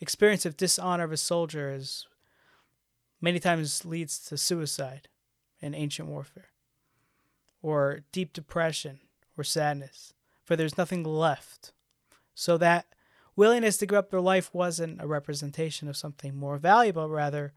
experience 0.00 0.46
of 0.46 0.56
dishonor 0.56 1.04
of 1.04 1.12
a 1.12 1.16
soldier 1.16 1.70
as 1.70 2.06
many 3.20 3.38
times 3.38 3.84
leads 3.84 4.18
to 4.26 4.38
suicide 4.38 5.08
in 5.60 5.74
ancient 5.74 6.08
warfare 6.08 6.50
or 7.60 8.00
deep 8.12 8.32
depression 8.32 9.00
or 9.36 9.44
sadness, 9.44 10.14
for 10.44 10.56
there's 10.56 10.78
nothing 10.78 11.04
left. 11.04 11.72
So 12.34 12.56
that 12.58 12.86
willingness 13.36 13.76
to 13.78 13.86
give 13.86 13.98
up 13.98 14.10
their 14.10 14.20
life 14.20 14.54
wasn't 14.54 15.02
a 15.02 15.06
representation 15.06 15.88
of 15.88 15.96
something 15.96 16.36
more 16.36 16.56
valuable, 16.56 17.08
rather 17.08 17.52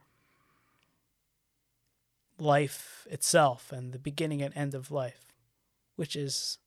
life 2.42 3.06
itself 3.10 3.72
and 3.72 3.94
the 3.94 4.00
beginning 4.00 4.42
and 4.42 4.56
end 4.58 4.74
of 4.74 4.90
life, 4.90 5.28
which 5.96 6.16
is 6.16 6.58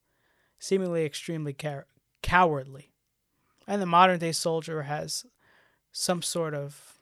seemingly 0.59 1.05
extremely 1.05 1.53
cow- 1.53 1.83
cowardly. 2.23 2.93
And 3.67 3.83
the 3.83 3.87
modern 3.87 4.21
day 4.21 4.33
soldier 4.33 4.83
has 4.83 5.27
some 5.91 6.23
sort 6.23 6.55
of 6.55 6.99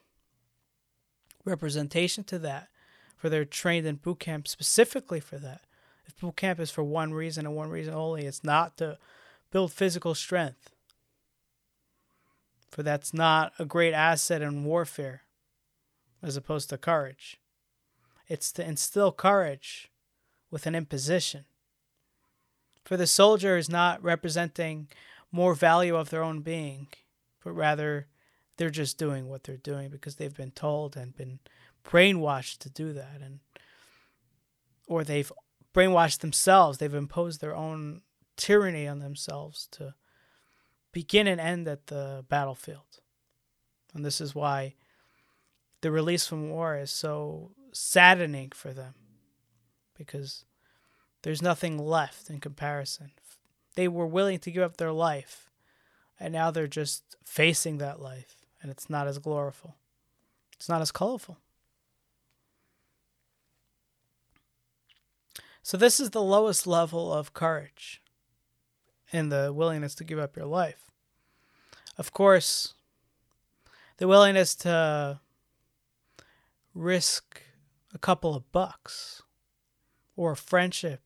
representation 1.45 2.23
to 2.25 2.39
that, 2.39 2.69
for 3.15 3.29
they're 3.29 3.45
trained 3.45 3.85
in 3.85 3.95
boot 3.95 4.19
camp 4.19 4.47
specifically 4.47 5.19
for 5.19 5.37
that. 5.37 5.61
If 6.05 6.17
boot 6.19 6.37
camp 6.37 6.59
is 6.59 6.71
for 6.71 6.83
one 6.83 7.13
reason 7.13 7.45
and 7.45 7.55
one 7.55 7.69
reason 7.69 7.93
only, 7.93 8.25
it's 8.25 8.43
not 8.43 8.77
to 8.77 8.97
build 9.51 9.71
physical 9.71 10.15
strength. 10.15 10.71
For 12.71 12.81
that's 12.81 13.13
not 13.13 13.53
a 13.59 13.65
great 13.65 13.93
asset 13.93 14.41
in 14.41 14.63
warfare 14.63 15.21
as 16.23 16.35
opposed 16.35 16.69
to 16.69 16.77
courage. 16.77 17.37
It's 18.27 18.51
to 18.53 18.67
instill 18.67 19.11
courage 19.11 19.91
with 20.49 20.65
an 20.65 20.75
imposition. 20.75 21.45
For 22.83 22.97
the 22.97 23.07
soldier 23.07 23.57
is 23.57 23.69
not 23.69 24.03
representing 24.03 24.87
more 25.31 25.55
value 25.55 25.95
of 25.95 26.09
their 26.09 26.23
own 26.23 26.41
being, 26.41 26.87
but 27.43 27.53
rather 27.53 28.07
they're 28.57 28.69
just 28.69 28.97
doing 28.97 29.27
what 29.27 29.43
they're 29.43 29.57
doing 29.57 29.89
because 29.89 30.15
they've 30.15 30.35
been 30.35 30.51
told 30.51 30.95
and 30.95 31.15
been 31.15 31.39
brainwashed 31.83 32.59
to 32.59 32.69
do 32.69 32.93
that. 32.93 33.19
And 33.21 33.39
or 34.87 35.03
they've 35.03 35.31
brainwashed 35.73 36.19
themselves. 36.19 36.77
They've 36.77 36.93
imposed 36.93 37.41
their 37.41 37.55
own 37.55 38.01
tyranny 38.35 38.87
on 38.87 38.99
themselves 38.99 39.67
to 39.71 39.95
begin 40.91 41.27
and 41.27 41.41
end 41.41 41.67
at 41.67 41.87
the 41.87 42.25
battlefield. 42.29 42.99
And 43.93 44.05
this 44.05 44.21
is 44.21 44.35
why 44.35 44.75
the 45.81 45.91
release 45.91 46.27
from 46.27 46.49
war 46.49 46.77
is 46.77 46.91
so 46.91 47.51
saddening 47.73 48.51
for 48.53 48.71
them 48.71 48.93
because 49.97 50.45
there's 51.23 51.41
nothing 51.41 51.77
left 51.77 52.29
in 52.29 52.39
comparison 52.39 53.11
they 53.75 53.87
were 53.87 54.07
willing 54.07 54.39
to 54.39 54.51
give 54.51 54.63
up 54.63 54.77
their 54.77 54.91
life 54.91 55.49
and 56.19 56.33
now 56.33 56.51
they're 56.51 56.67
just 56.67 57.15
facing 57.23 57.77
that 57.79 58.01
life 58.01 58.35
and 58.61 58.71
it's 58.71 58.89
not 58.89 59.07
as 59.07 59.19
gloriful. 59.19 59.75
It's 60.55 60.69
not 60.69 60.81
as 60.81 60.91
colorful. 60.91 61.37
So, 65.61 65.77
this 65.77 65.99
is 65.99 66.09
the 66.09 66.21
lowest 66.21 66.67
level 66.67 67.13
of 67.13 67.33
courage 67.33 68.01
in 69.11 69.29
the 69.29 69.51
willingness 69.53 69.95
to 69.95 70.03
give 70.03 70.19
up 70.19 70.35
your 70.35 70.45
life. 70.45 70.91
Of 71.97 72.11
course, 72.11 72.73
the 73.97 74.07
willingness 74.07 74.55
to 74.55 75.19
risk 76.73 77.41
a 77.93 77.97
couple 77.97 78.35
of 78.35 78.51
bucks 78.51 79.21
or 80.15 80.31
a 80.31 80.37
friendship 80.37 81.01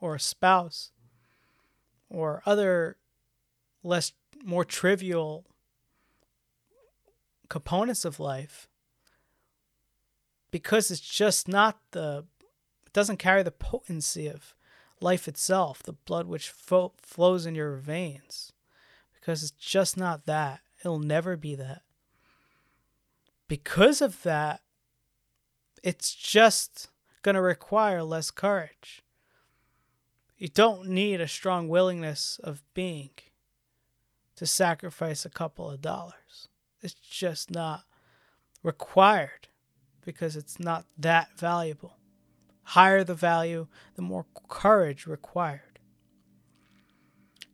or 0.00 0.14
a 0.14 0.20
spouse 0.20 0.92
or 2.08 2.42
other 2.46 2.96
less 3.82 4.12
more 4.44 4.64
trivial 4.64 5.44
components 7.48 8.04
of 8.04 8.20
life 8.20 8.68
because 10.50 10.90
it's 10.90 11.00
just 11.00 11.48
not 11.48 11.78
the 11.92 12.24
it 12.86 12.92
doesn't 12.92 13.18
carry 13.18 13.42
the 13.42 13.50
potency 13.50 14.26
of 14.26 14.54
life 15.00 15.26
itself 15.28 15.82
the 15.82 15.92
blood 15.92 16.26
which 16.26 16.50
fo- 16.50 16.92
flows 17.02 17.46
in 17.46 17.54
your 17.54 17.76
veins 17.76 18.52
because 19.20 19.42
it's 19.42 19.52
just 19.52 19.96
not 19.96 20.26
that. 20.26 20.60
It'll 20.80 20.98
never 20.98 21.36
be 21.36 21.54
that. 21.56 21.82
Because 23.48 24.00
of 24.00 24.22
that 24.22 24.62
it's 25.82 26.14
just 26.14 26.88
going 27.22 27.34
to 27.34 27.40
require 27.40 28.02
less 28.02 28.30
courage 28.30 29.02
you 30.36 30.48
don't 30.48 30.88
need 30.88 31.20
a 31.20 31.28
strong 31.28 31.68
willingness 31.68 32.40
of 32.42 32.62
being 32.74 33.10
to 34.36 34.46
sacrifice 34.46 35.24
a 35.24 35.30
couple 35.30 35.70
of 35.70 35.80
dollars 35.80 36.48
it's 36.82 36.94
just 36.94 37.50
not 37.50 37.84
required 38.62 39.48
because 40.04 40.36
it's 40.36 40.58
not 40.58 40.86
that 40.98 41.28
valuable. 41.36 41.96
Higher 42.62 43.04
the 43.04 43.14
value, 43.14 43.66
the 43.94 44.02
more 44.02 44.26
courage 44.48 45.06
required. 45.06 45.78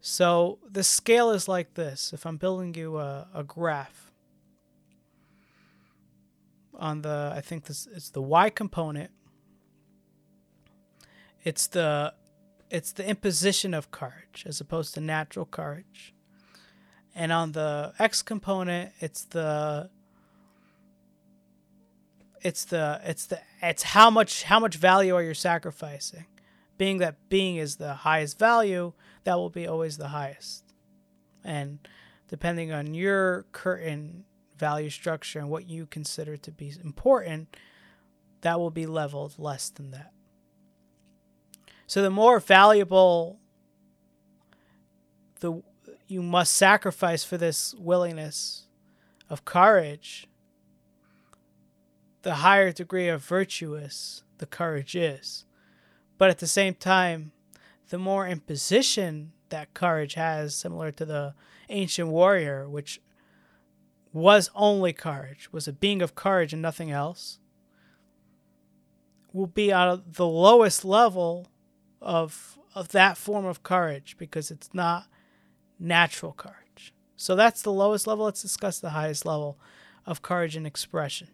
So 0.00 0.58
the 0.68 0.84
scale 0.84 1.30
is 1.30 1.48
like 1.48 1.74
this. 1.74 2.12
If 2.12 2.26
I'm 2.26 2.36
building 2.36 2.74
you 2.74 2.98
a, 2.98 3.28
a 3.34 3.42
graph 3.42 4.05
on 6.78 7.02
the, 7.02 7.32
I 7.34 7.40
think 7.40 7.64
this 7.64 7.88
it's 7.92 8.10
the 8.10 8.22
y 8.22 8.50
component. 8.50 9.10
It's 11.44 11.66
the 11.68 12.14
it's 12.70 12.92
the 12.92 13.08
imposition 13.08 13.74
of 13.74 13.90
courage 13.90 14.44
as 14.46 14.60
opposed 14.60 14.94
to 14.94 15.00
natural 15.00 15.46
courage. 15.46 16.14
And 17.14 17.32
on 17.32 17.52
the 17.52 17.94
X 17.98 18.22
component, 18.22 18.92
it's 19.00 19.24
the 19.24 19.90
it's 22.42 22.64
the 22.66 23.00
it's 23.04 23.26
the 23.26 23.40
it's 23.62 23.82
how 23.82 24.10
much 24.10 24.42
how 24.44 24.60
much 24.60 24.76
value 24.76 25.14
are 25.14 25.22
you 25.22 25.34
sacrificing? 25.34 26.26
Being 26.76 26.98
that 26.98 27.28
being 27.28 27.56
is 27.56 27.76
the 27.76 27.94
highest 27.94 28.38
value, 28.38 28.92
that 29.24 29.36
will 29.36 29.50
be 29.50 29.66
always 29.66 29.96
the 29.96 30.08
highest. 30.08 30.64
And 31.42 31.78
depending 32.28 32.72
on 32.72 32.92
your 32.92 33.46
current 33.52 34.24
value 34.58 34.90
structure 34.90 35.38
and 35.38 35.48
what 35.48 35.68
you 35.68 35.86
consider 35.86 36.36
to 36.36 36.50
be 36.50 36.72
important, 36.82 37.56
that 38.40 38.58
will 38.58 38.70
be 38.70 38.86
leveled 38.86 39.34
less 39.38 39.68
than 39.68 39.90
that. 39.90 40.12
So 41.86 42.02
the 42.02 42.10
more 42.10 42.40
valuable 42.40 43.38
the 45.40 45.62
you 46.08 46.22
must 46.22 46.54
sacrifice 46.54 47.24
for 47.24 47.36
this 47.36 47.74
willingness 47.74 48.66
of 49.28 49.44
courage, 49.44 50.28
the 52.22 52.36
higher 52.36 52.72
degree 52.72 53.08
of 53.08 53.24
virtuous 53.24 54.22
the 54.38 54.46
courage 54.46 54.94
is. 54.94 55.44
But 56.18 56.30
at 56.30 56.38
the 56.38 56.46
same 56.46 56.74
time, 56.74 57.32
the 57.88 57.98
more 57.98 58.26
imposition 58.26 59.32
that 59.48 59.74
courage 59.74 60.14
has, 60.14 60.54
similar 60.54 60.92
to 60.92 61.04
the 61.04 61.34
ancient 61.68 62.08
warrior, 62.08 62.68
which 62.68 63.00
was 64.16 64.48
only 64.54 64.94
courage, 64.94 65.52
was 65.52 65.68
a 65.68 65.72
being 65.74 66.00
of 66.00 66.14
courage 66.14 66.54
and 66.54 66.62
nothing 66.62 66.90
else, 66.90 67.38
will 69.30 69.46
be 69.46 69.70
at 69.70 70.14
the 70.14 70.26
lowest 70.26 70.86
level 70.86 71.48
of 72.00 72.58
of 72.74 72.88
that 72.88 73.18
form 73.18 73.44
of 73.44 73.62
courage 73.62 74.16
because 74.18 74.50
it's 74.50 74.70
not 74.72 75.06
natural 75.78 76.32
courage. 76.32 76.94
So 77.16 77.36
that's 77.36 77.60
the 77.60 77.72
lowest 77.72 78.06
level. 78.06 78.24
Let's 78.24 78.40
discuss 78.40 78.78
the 78.78 78.90
highest 78.90 79.26
level 79.26 79.58
of 80.06 80.22
courage 80.22 80.56
and 80.56 80.66
expression. 80.66 81.28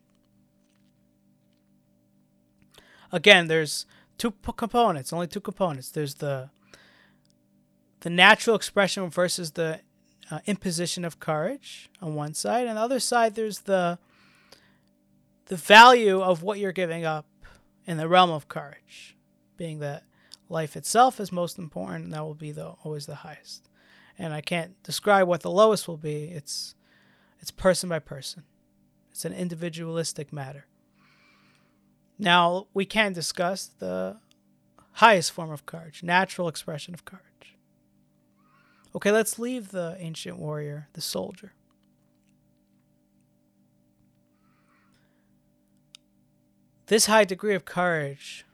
Again, 3.12 3.46
there's 3.46 3.86
two 4.18 4.32
components, 4.56 5.12
only 5.12 5.28
two 5.28 5.40
components. 5.40 5.90
There's 5.90 6.14
the 6.14 6.50
the 8.00 8.10
natural 8.10 8.56
expression 8.56 9.08
versus 9.08 9.52
the 9.52 9.82
uh, 10.30 10.40
imposition 10.46 11.04
of 11.04 11.20
courage 11.20 11.90
on 12.00 12.14
one 12.14 12.34
side, 12.34 12.66
and 12.66 12.76
the 12.76 12.82
other 12.82 13.00
side 13.00 13.34
there's 13.34 13.60
the 13.60 13.98
the 15.46 15.56
value 15.56 16.20
of 16.20 16.42
what 16.42 16.58
you're 16.58 16.72
giving 16.72 17.04
up 17.04 17.26
in 17.86 17.96
the 17.96 18.08
realm 18.08 18.30
of 18.30 18.48
courage, 18.48 19.16
being 19.56 19.80
that 19.80 20.04
life 20.48 20.76
itself 20.76 21.20
is 21.20 21.32
most 21.32 21.58
important, 21.58 22.04
and 22.04 22.12
that 22.12 22.24
will 22.24 22.34
be 22.34 22.52
the 22.52 22.68
always 22.84 23.06
the 23.06 23.16
highest. 23.16 23.68
And 24.18 24.32
I 24.32 24.40
can't 24.40 24.80
describe 24.82 25.26
what 25.26 25.40
the 25.42 25.50
lowest 25.50 25.88
will 25.88 25.96
be. 25.96 26.24
It's 26.24 26.74
it's 27.40 27.50
person 27.50 27.88
by 27.88 27.98
person. 27.98 28.44
It's 29.10 29.24
an 29.24 29.32
individualistic 29.32 30.32
matter. 30.32 30.66
Now 32.18 32.68
we 32.72 32.84
can 32.84 33.12
discuss 33.12 33.66
the 33.66 34.18
highest 34.92 35.32
form 35.32 35.50
of 35.50 35.66
courage, 35.66 36.02
natural 36.02 36.48
expression 36.48 36.94
of 36.94 37.04
courage. 37.04 37.24
Okay, 38.94 39.10
let's 39.10 39.38
leave 39.38 39.70
the 39.70 39.96
ancient 39.98 40.38
warrior, 40.38 40.88
the 40.92 41.00
soldier. 41.00 41.52
This 46.86 47.06
high 47.06 47.24
degree 47.24 47.54
of 47.54 47.64
courage 47.64 48.44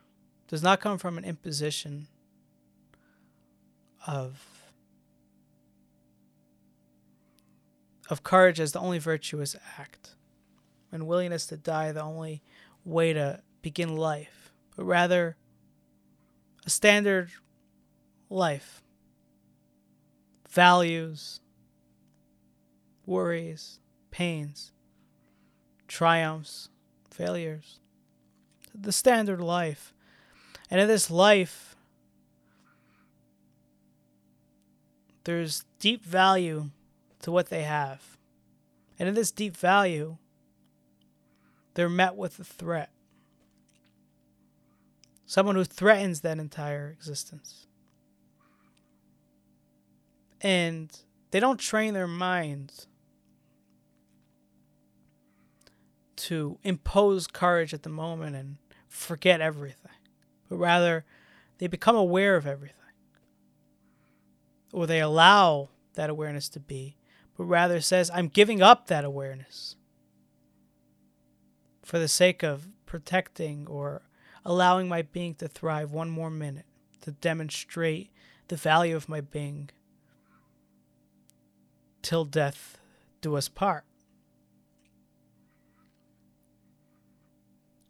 does 0.47 0.63
not 0.63 0.81
come 0.81 0.97
from 0.97 1.19
an 1.19 1.25
imposition 1.25 2.07
of 4.07 4.45
of 8.09 8.23
courage 8.23 8.61
as 8.61 8.73
the 8.73 8.81
only 8.81 8.99
virtuous 8.99 9.55
act 9.77 10.15
and 10.91 11.07
willingness 11.07 11.47
to 11.47 11.57
die 11.57 11.93
the 11.93 12.03
only 12.03 12.43
way 12.85 13.13
to 13.13 13.43
begin 13.61 13.97
life, 13.97 14.53
but 14.77 14.85
rather 14.85 15.37
a 16.65 16.71
standard 16.71 17.31
life 18.31 18.83
values, 20.59 21.39
worries, 23.07 23.79
pains, 24.11 24.73
triumphs, 25.87 26.69
failures. 27.13 27.79
The 28.75 28.91
standard 28.91 29.41
life. 29.41 29.95
And 30.69 30.81
in 30.81 30.89
this 30.89 31.13
life, 31.13 31.77
there's 35.23 35.65
deep 35.79 36.05
value 36.05 36.71
to 37.23 37.31
what 37.31 37.51
they 37.51 37.63
have. 37.63 38.19
And 38.99 39.09
in 39.09 39.15
this 39.15 39.31
deep 39.31 39.57
value, 39.57 40.17
they're 41.75 41.89
met 41.89 42.17
with 42.17 42.41
a 42.41 42.45
threat. 42.45 42.91
Someone 45.25 45.55
who 45.55 45.63
threatens 45.63 46.23
that 46.23 46.41
entire 46.41 46.91
existence 46.91 47.68
and 50.41 50.97
they 51.31 51.41
don't 51.41 51.59
train 51.59 51.95
their 51.95 52.07
minds 52.07 52.87
to 56.17 56.59
impose 56.63 57.27
courage 57.27 57.73
at 57.73 57.83
the 57.83 57.89
moment 57.89 58.35
and 58.35 58.57
forget 58.89 59.41
everything, 59.41 59.93
but 60.49 60.57
rather 60.57 61.05
they 61.59 61.67
become 61.67 61.97
aware 61.97 62.37
of 62.37 62.47
everything, 62.47 62.75
or 64.73 64.87
they 64.87 65.01
allow 65.01 65.69
that 65.95 66.11
awareness 66.11 66.49
to 66.49 66.61
be, 66.61 66.97
but 67.37 67.45
rather 67.45 67.81
says, 67.81 68.11
I'm 68.13 68.29
giving 68.29 68.61
up 68.63 68.89
that 68.89 69.05
awareness 69.05 69.77
for 71.83 71.99
the 71.99 72.09
sake 72.09 72.43
of 72.43 72.69
protecting 72.85 73.67
or 73.67 74.03
allowing 74.45 74.89
my 74.89 75.03
being 75.03 75.35
to 75.35 75.49
thrive 75.49 75.93
one 75.93 76.11
more 76.11 76.31
minute 76.31 76.67
to 77.03 77.13
demonstrate 77.13 78.11
the 78.49 78.57
value 78.57 78.97
of 78.97 79.09
my 79.09 79.21
being 79.21 79.71
till 82.03 82.25
death 82.25 82.79
do 83.21 83.37
us 83.37 83.49
part. 83.49 83.85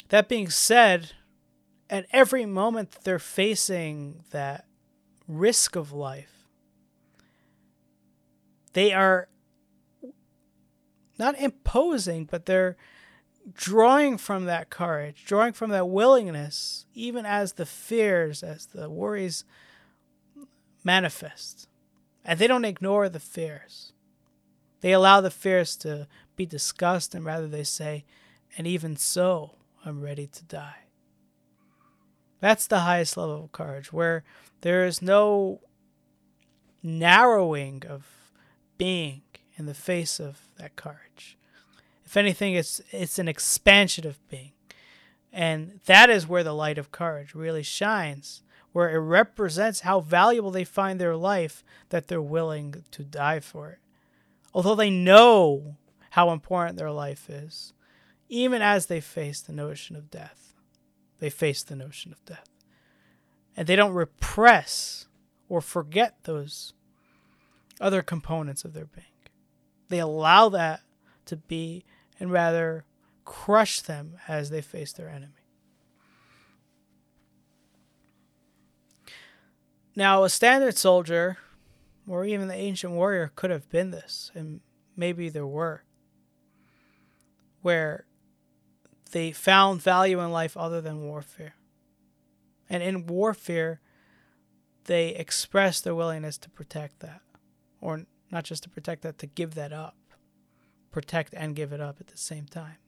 That 0.08 0.28
being 0.28 0.48
said, 0.48 1.12
at 1.90 2.06
every 2.12 2.46
moment 2.46 2.98
they're 3.04 3.18
facing 3.18 4.24
that 4.30 4.66
risk 5.26 5.76
of 5.76 5.92
life, 5.92 6.48
they 8.72 8.92
are 8.92 9.28
not 11.18 11.38
imposing, 11.38 12.24
but 12.24 12.46
they're 12.46 12.76
drawing 13.52 14.18
from 14.18 14.44
that 14.44 14.70
courage, 14.70 15.24
drawing 15.26 15.52
from 15.52 15.70
that 15.70 15.88
willingness, 15.88 16.86
even 16.94 17.26
as 17.26 17.54
the 17.54 17.66
fears, 17.66 18.42
as 18.42 18.66
the 18.66 18.88
worries 18.88 19.44
manifest. 20.84 21.68
And 22.24 22.38
they 22.38 22.46
don't 22.46 22.64
ignore 22.64 23.08
the 23.08 23.20
fears. 23.20 23.92
They 24.80 24.92
allow 24.92 25.20
the 25.20 25.30
fears 25.30 25.76
to 25.78 26.06
be 26.36 26.46
discussed, 26.46 27.14
and 27.14 27.24
rather 27.24 27.48
they 27.48 27.64
say, 27.64 28.04
and 28.56 28.66
even 28.66 28.96
so, 28.96 29.56
I'm 29.84 30.00
ready 30.00 30.26
to 30.26 30.44
die. 30.44 30.84
That's 32.40 32.66
the 32.66 32.80
highest 32.80 33.16
level 33.16 33.44
of 33.44 33.52
courage, 33.52 33.92
where 33.92 34.24
there 34.60 34.84
is 34.84 35.02
no 35.02 35.60
narrowing 36.82 37.82
of 37.88 38.06
being 38.76 39.22
in 39.56 39.66
the 39.66 39.74
face 39.74 40.20
of 40.20 40.40
that 40.56 40.76
courage. 40.76 41.36
If 42.04 42.16
anything, 42.16 42.54
it's 42.54 42.80
it's 42.92 43.18
an 43.18 43.28
expansion 43.28 44.06
of 44.06 44.26
being. 44.28 44.52
And 45.32 45.80
that 45.86 46.08
is 46.08 46.28
where 46.28 46.44
the 46.44 46.54
light 46.54 46.78
of 46.78 46.92
courage 46.92 47.34
really 47.34 47.64
shines, 47.64 48.42
where 48.72 48.88
it 48.88 48.98
represents 48.98 49.80
how 49.80 50.00
valuable 50.00 50.50
they 50.50 50.64
find 50.64 51.00
their 51.00 51.16
life 51.16 51.64
that 51.90 52.06
they're 52.06 52.22
willing 52.22 52.84
to 52.92 53.02
die 53.02 53.40
for 53.40 53.70
it 53.70 53.78
although 54.58 54.74
they 54.74 54.90
know 54.90 55.76
how 56.10 56.32
important 56.32 56.76
their 56.76 56.90
life 56.90 57.30
is, 57.30 57.72
even 58.28 58.60
as 58.60 58.86
they 58.86 59.00
face 59.00 59.40
the 59.40 59.52
notion 59.52 59.94
of 59.94 60.10
death. 60.10 60.52
They 61.20 61.30
face 61.30 61.62
the 61.62 61.76
notion 61.76 62.10
of 62.10 62.24
death. 62.24 62.48
And 63.56 63.68
they 63.68 63.76
don't 63.76 63.94
repress 63.94 65.06
or 65.48 65.60
forget 65.60 66.24
those 66.24 66.72
other 67.80 68.02
components 68.02 68.64
of 68.64 68.72
their 68.72 68.86
being. 68.86 69.06
They 69.90 70.00
allow 70.00 70.48
that 70.48 70.80
to 71.26 71.36
be 71.36 71.84
and 72.18 72.32
rather 72.32 72.84
crush 73.24 73.80
them 73.80 74.16
as 74.26 74.50
they 74.50 74.60
face 74.60 74.92
their 74.92 75.08
enemy. 75.08 75.34
Now, 79.94 80.24
a 80.24 80.28
standard 80.28 80.76
soldier 80.76 81.38
or 82.08 82.24
even 82.24 82.48
the 82.48 82.54
ancient 82.54 82.92
warrior 82.92 83.30
could 83.34 83.50
have 83.50 83.68
been 83.68 83.90
this, 83.90 84.30
and 84.34 84.60
maybe 84.96 85.28
there 85.28 85.46
were, 85.46 85.84
where 87.62 88.06
they 89.12 89.30
found 89.32 89.82
value 89.82 90.20
in 90.20 90.32
life 90.32 90.56
other 90.56 90.80
than 90.80 91.02
warfare. 91.02 91.54
And 92.68 92.82
in 92.82 93.06
warfare, 93.06 93.80
they 94.84 95.10
expressed 95.10 95.84
their 95.84 95.94
willingness 95.94 96.38
to 96.38 96.50
protect 96.50 97.00
that, 97.00 97.20
or 97.80 98.06
not 98.30 98.44
just 98.44 98.62
to 98.64 98.68
protect 98.68 99.02
that, 99.02 99.18
to 99.18 99.26
give 99.26 99.54
that 99.54 99.72
up. 99.72 99.94
Protect 100.90 101.34
and 101.34 101.54
give 101.54 101.72
it 101.72 101.80
up 101.80 101.98
at 102.00 102.06
the 102.06 102.16
same 102.16 102.46
time, 102.46 102.78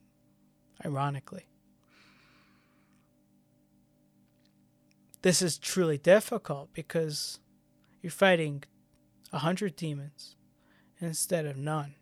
ironically. 0.83 1.45
This 5.21 5.41
is 5.43 5.59
truly 5.59 5.99
difficult 5.99 6.73
because 6.73 7.39
you're 8.01 8.11
fighting 8.11 8.63
a 9.31 9.39
hundred 9.39 9.75
demons 9.75 10.35
instead 10.99 11.45
of 11.45 11.57
none. 11.57 11.95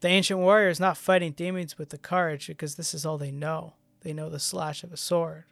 The 0.00 0.08
ancient 0.08 0.40
warrior 0.40 0.68
is 0.68 0.80
not 0.80 0.98
fighting 0.98 1.32
demons 1.32 1.78
with 1.78 1.88
the 1.88 1.98
courage 1.98 2.46
because 2.46 2.74
this 2.74 2.92
is 2.92 3.06
all 3.06 3.16
they 3.16 3.30
know. 3.30 3.74
They 4.02 4.12
know 4.12 4.28
the 4.28 4.38
slash 4.38 4.84
of 4.84 4.92
a 4.92 4.98
sword. 4.98 5.44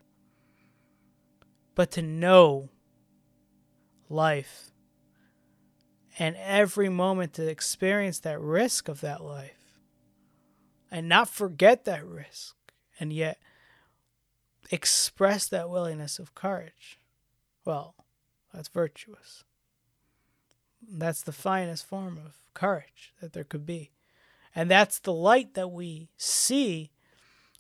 But 1.74 1.90
to 1.92 2.02
know 2.02 2.68
life 4.10 4.72
and 6.18 6.36
every 6.36 6.90
moment 6.90 7.32
to 7.34 7.48
experience 7.48 8.18
that 8.20 8.40
risk 8.40 8.88
of 8.88 9.00
that 9.00 9.24
life 9.24 9.78
and 10.90 11.08
not 11.08 11.30
forget 11.30 11.86
that 11.86 12.06
risk 12.06 12.54
and 13.00 13.10
yet 13.10 13.38
express 14.70 15.48
that 15.48 15.70
willingness 15.70 16.18
of 16.18 16.34
courage. 16.34 17.00
Well, 17.64 17.94
that's 18.52 18.68
virtuous. 18.68 19.44
That's 20.86 21.22
the 21.22 21.32
finest 21.32 21.86
form 21.86 22.18
of 22.24 22.36
courage 22.54 23.12
that 23.20 23.32
there 23.32 23.44
could 23.44 23.64
be. 23.64 23.90
And 24.54 24.70
that's 24.70 24.98
the 24.98 25.12
light 25.12 25.54
that 25.54 25.68
we 25.68 26.08
see 26.16 26.90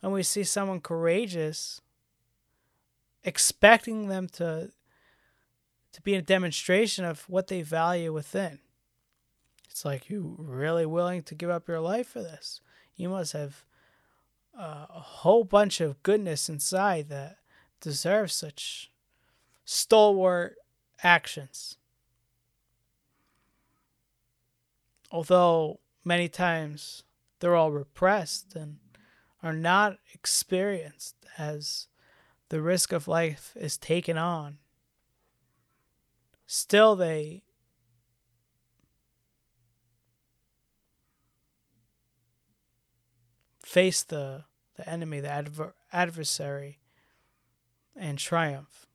when 0.00 0.12
we 0.12 0.22
see 0.22 0.44
someone 0.44 0.80
courageous, 0.80 1.80
expecting 3.24 4.08
them 4.08 4.28
to 4.30 4.70
to 5.92 6.02
be 6.02 6.14
a 6.14 6.22
demonstration 6.22 7.04
of 7.04 7.28
what 7.28 7.48
they 7.48 7.60
value 7.60 8.12
within. 8.12 8.60
It's 9.70 9.84
like 9.84 10.08
you 10.08 10.36
really 10.38 10.86
willing 10.86 11.22
to 11.24 11.34
give 11.34 11.50
up 11.50 11.68
your 11.68 11.80
life 11.80 12.08
for 12.08 12.22
this. 12.22 12.62
You 12.96 13.10
must 13.10 13.34
have 13.34 13.64
uh, 14.58 14.86
a 14.88 15.00
whole 15.00 15.44
bunch 15.44 15.80
of 15.82 16.02
goodness 16.02 16.48
inside 16.48 17.10
that 17.10 17.36
deserves 17.80 18.32
such 18.34 18.90
stalwart 19.64 20.56
actions. 21.02 21.76
Although 25.10 25.80
many 26.04 26.28
times 26.28 27.02
they're 27.40 27.56
all 27.56 27.70
repressed 27.70 28.54
and 28.54 28.78
are 29.42 29.52
not 29.52 29.98
experienced 30.14 31.16
as 31.36 31.88
the 32.48 32.62
risk 32.62 32.92
of 32.92 33.08
life 33.08 33.52
is 33.56 33.76
taken 33.76 34.16
on 34.16 34.58
still 36.52 36.94
they 36.94 37.42
face 43.64 44.02
the 44.02 44.44
the 44.76 44.88
enemy, 44.88 45.20
the 45.20 45.28
adver- 45.28 45.74
adversary, 45.92 46.78
and 47.94 48.18
triumph. 48.18 48.86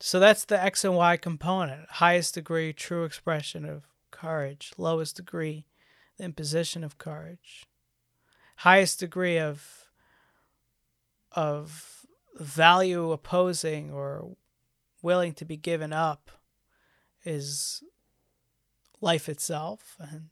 So 0.00 0.18
that's 0.18 0.46
the 0.46 0.60
X 0.60 0.84
and 0.84 0.96
Y 0.96 1.18
component. 1.18 1.88
Highest 1.90 2.34
degree, 2.34 2.72
true 2.72 3.04
expression 3.04 3.66
of 3.66 3.86
courage. 4.10 4.72
Lowest 4.78 5.16
degree, 5.16 5.66
the 6.16 6.24
imposition 6.24 6.82
of 6.82 6.96
courage. 6.96 7.66
Highest 8.56 9.00
degree 9.00 9.38
of 9.38 9.90
of 11.32 12.06
value 12.38 13.12
opposing 13.12 13.92
or 13.92 14.36
willing 15.02 15.34
to 15.34 15.44
be 15.44 15.56
given 15.56 15.92
up 15.92 16.30
is 17.24 17.82
life 19.00 19.28
itself 19.28 19.96
and 20.00 20.30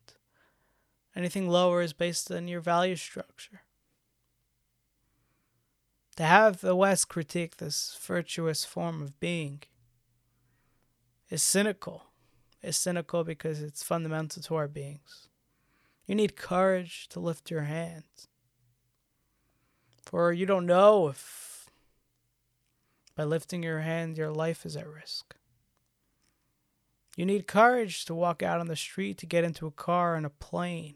anything 1.15 1.49
lower 1.49 1.83
is 1.83 1.93
based 1.93 2.31
on 2.31 2.49
your 2.49 2.61
value 2.61 2.97
structure 2.97 3.61
to 6.19 6.25
have 6.25 6.61
the 6.61 6.77
west 6.77 7.09
critique 7.09 7.57
this 7.57 7.99
virtuous 8.01 8.65
form 8.65 9.01
of 9.01 9.19
being 9.19 9.63
is 11.31 11.43
cynical 11.43 12.05
It's 12.63 12.77
cynical 12.77 13.25
because 13.25 13.63
it's 13.63 13.83
fundamental 13.83 14.43
to 14.43 14.55
our 14.55 14.69
beings 14.69 15.29
you 16.07 16.15
need 16.15 16.37
courage 16.37 17.09
to 17.09 17.21
lift 17.21 17.51
your 17.51 17.63
hands 17.63 18.29
for 20.03 20.33
you 20.33 20.45
don't 20.45 20.67
know 20.67 21.09
if 21.09 21.49
by 23.19 23.25
lifting 23.25 23.65
your 23.65 23.81
hand, 23.81 24.17
your 24.17 24.31
life 24.31 24.65
is 24.65 24.77
at 24.77 24.87
risk. 24.89 25.35
You 27.17 27.27
need 27.27 27.49
courage 27.49 28.05
to 28.05 28.15
walk 28.15 28.45
out 28.45 28.61
on 28.61 28.69
the 28.69 28.77
street, 28.77 29.19
to 29.19 29.27
get 29.27 29.43
into 29.43 29.67
a 29.67 29.73
car 29.73 30.15
and 30.15 30.25
a 30.25 30.31
plane, 30.31 30.95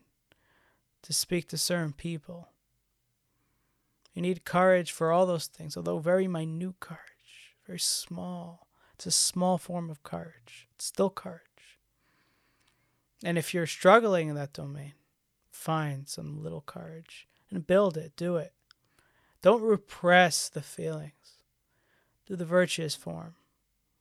to 1.03 1.13
speak 1.13 1.49
to 1.49 1.59
certain 1.59 1.93
people. 1.93 2.51
You 4.15 4.23
need 4.23 4.45
courage 4.45 4.93
for 4.93 5.11
all 5.11 5.27
those 5.27 5.47
things, 5.47 5.77
although 5.77 5.99
very 5.99 6.29
minute 6.29 6.81
courage, 6.81 7.57
very 7.67 7.79
small. 7.79 8.69
It's 8.95 9.07
a 9.07 9.11
small 9.11 9.59
form 9.59 9.91
of 9.91 10.03
courage. 10.03 10.69
It's 10.75 10.85
still 10.85 11.11
courage. 11.11 11.79
And 13.25 13.39
if 13.39 13.55
you're 13.55 13.67
struggling 13.67 14.29
in 14.29 14.35
that 14.35 14.53
domain, 14.53 14.95
find 15.51 16.09
some 16.09 16.43
little 16.43 16.61
courage 16.61 17.27
and 17.51 17.67
build 17.67 17.97
it, 17.97 18.13
do 18.17 18.37
it. 18.37 18.53
Don't 19.41 19.63
repress 19.63 20.49
the 20.49 20.63
feelings 20.63 21.43
do 22.27 22.37
the 22.37 22.45
virtuous 22.45 22.95
form. 22.95 23.35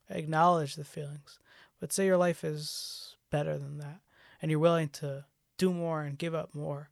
Acknowledge 0.09 0.75
the 0.75 0.85
feelings. 0.85 1.39
But 1.79 1.91
say 1.91 2.05
your 2.05 2.17
life 2.17 2.43
is 2.43 3.15
better 3.29 3.57
than 3.57 3.77
that 3.79 3.99
and 4.41 4.49
you're 4.49 4.59
willing 4.59 4.89
to 4.89 5.25
do 5.57 5.71
more 5.73 6.01
and 6.03 6.17
give 6.17 6.33
up 6.33 6.55
more 6.55 6.89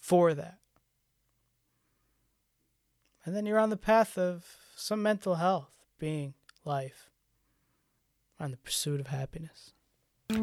for 0.00 0.34
that. 0.34 0.58
And 3.24 3.34
then 3.34 3.46
you're 3.46 3.58
on 3.58 3.70
the 3.70 3.76
path 3.76 4.16
of 4.16 4.44
some 4.76 5.02
mental 5.02 5.36
health, 5.36 5.70
being, 5.98 6.34
life, 6.64 7.10
on 8.40 8.50
the 8.50 8.56
pursuit 8.56 9.00
of 9.00 9.08
happiness. 9.08 9.72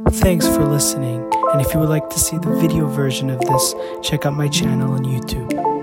Thanks 0.10 0.48
for 0.48 0.66
listening. 0.66 1.30
And 1.52 1.62
if 1.62 1.74
you 1.74 1.80
would 1.80 1.90
like 1.90 2.10
to 2.10 2.20
see 2.20 2.38
the 2.38 2.56
video 2.56 2.88
version 2.88 3.30
of 3.30 3.40
this, 3.40 3.76
check 4.02 4.26
out 4.26 4.34
my 4.34 4.48
channel 4.48 4.94
on 4.94 5.04
YouTube. 5.04 5.75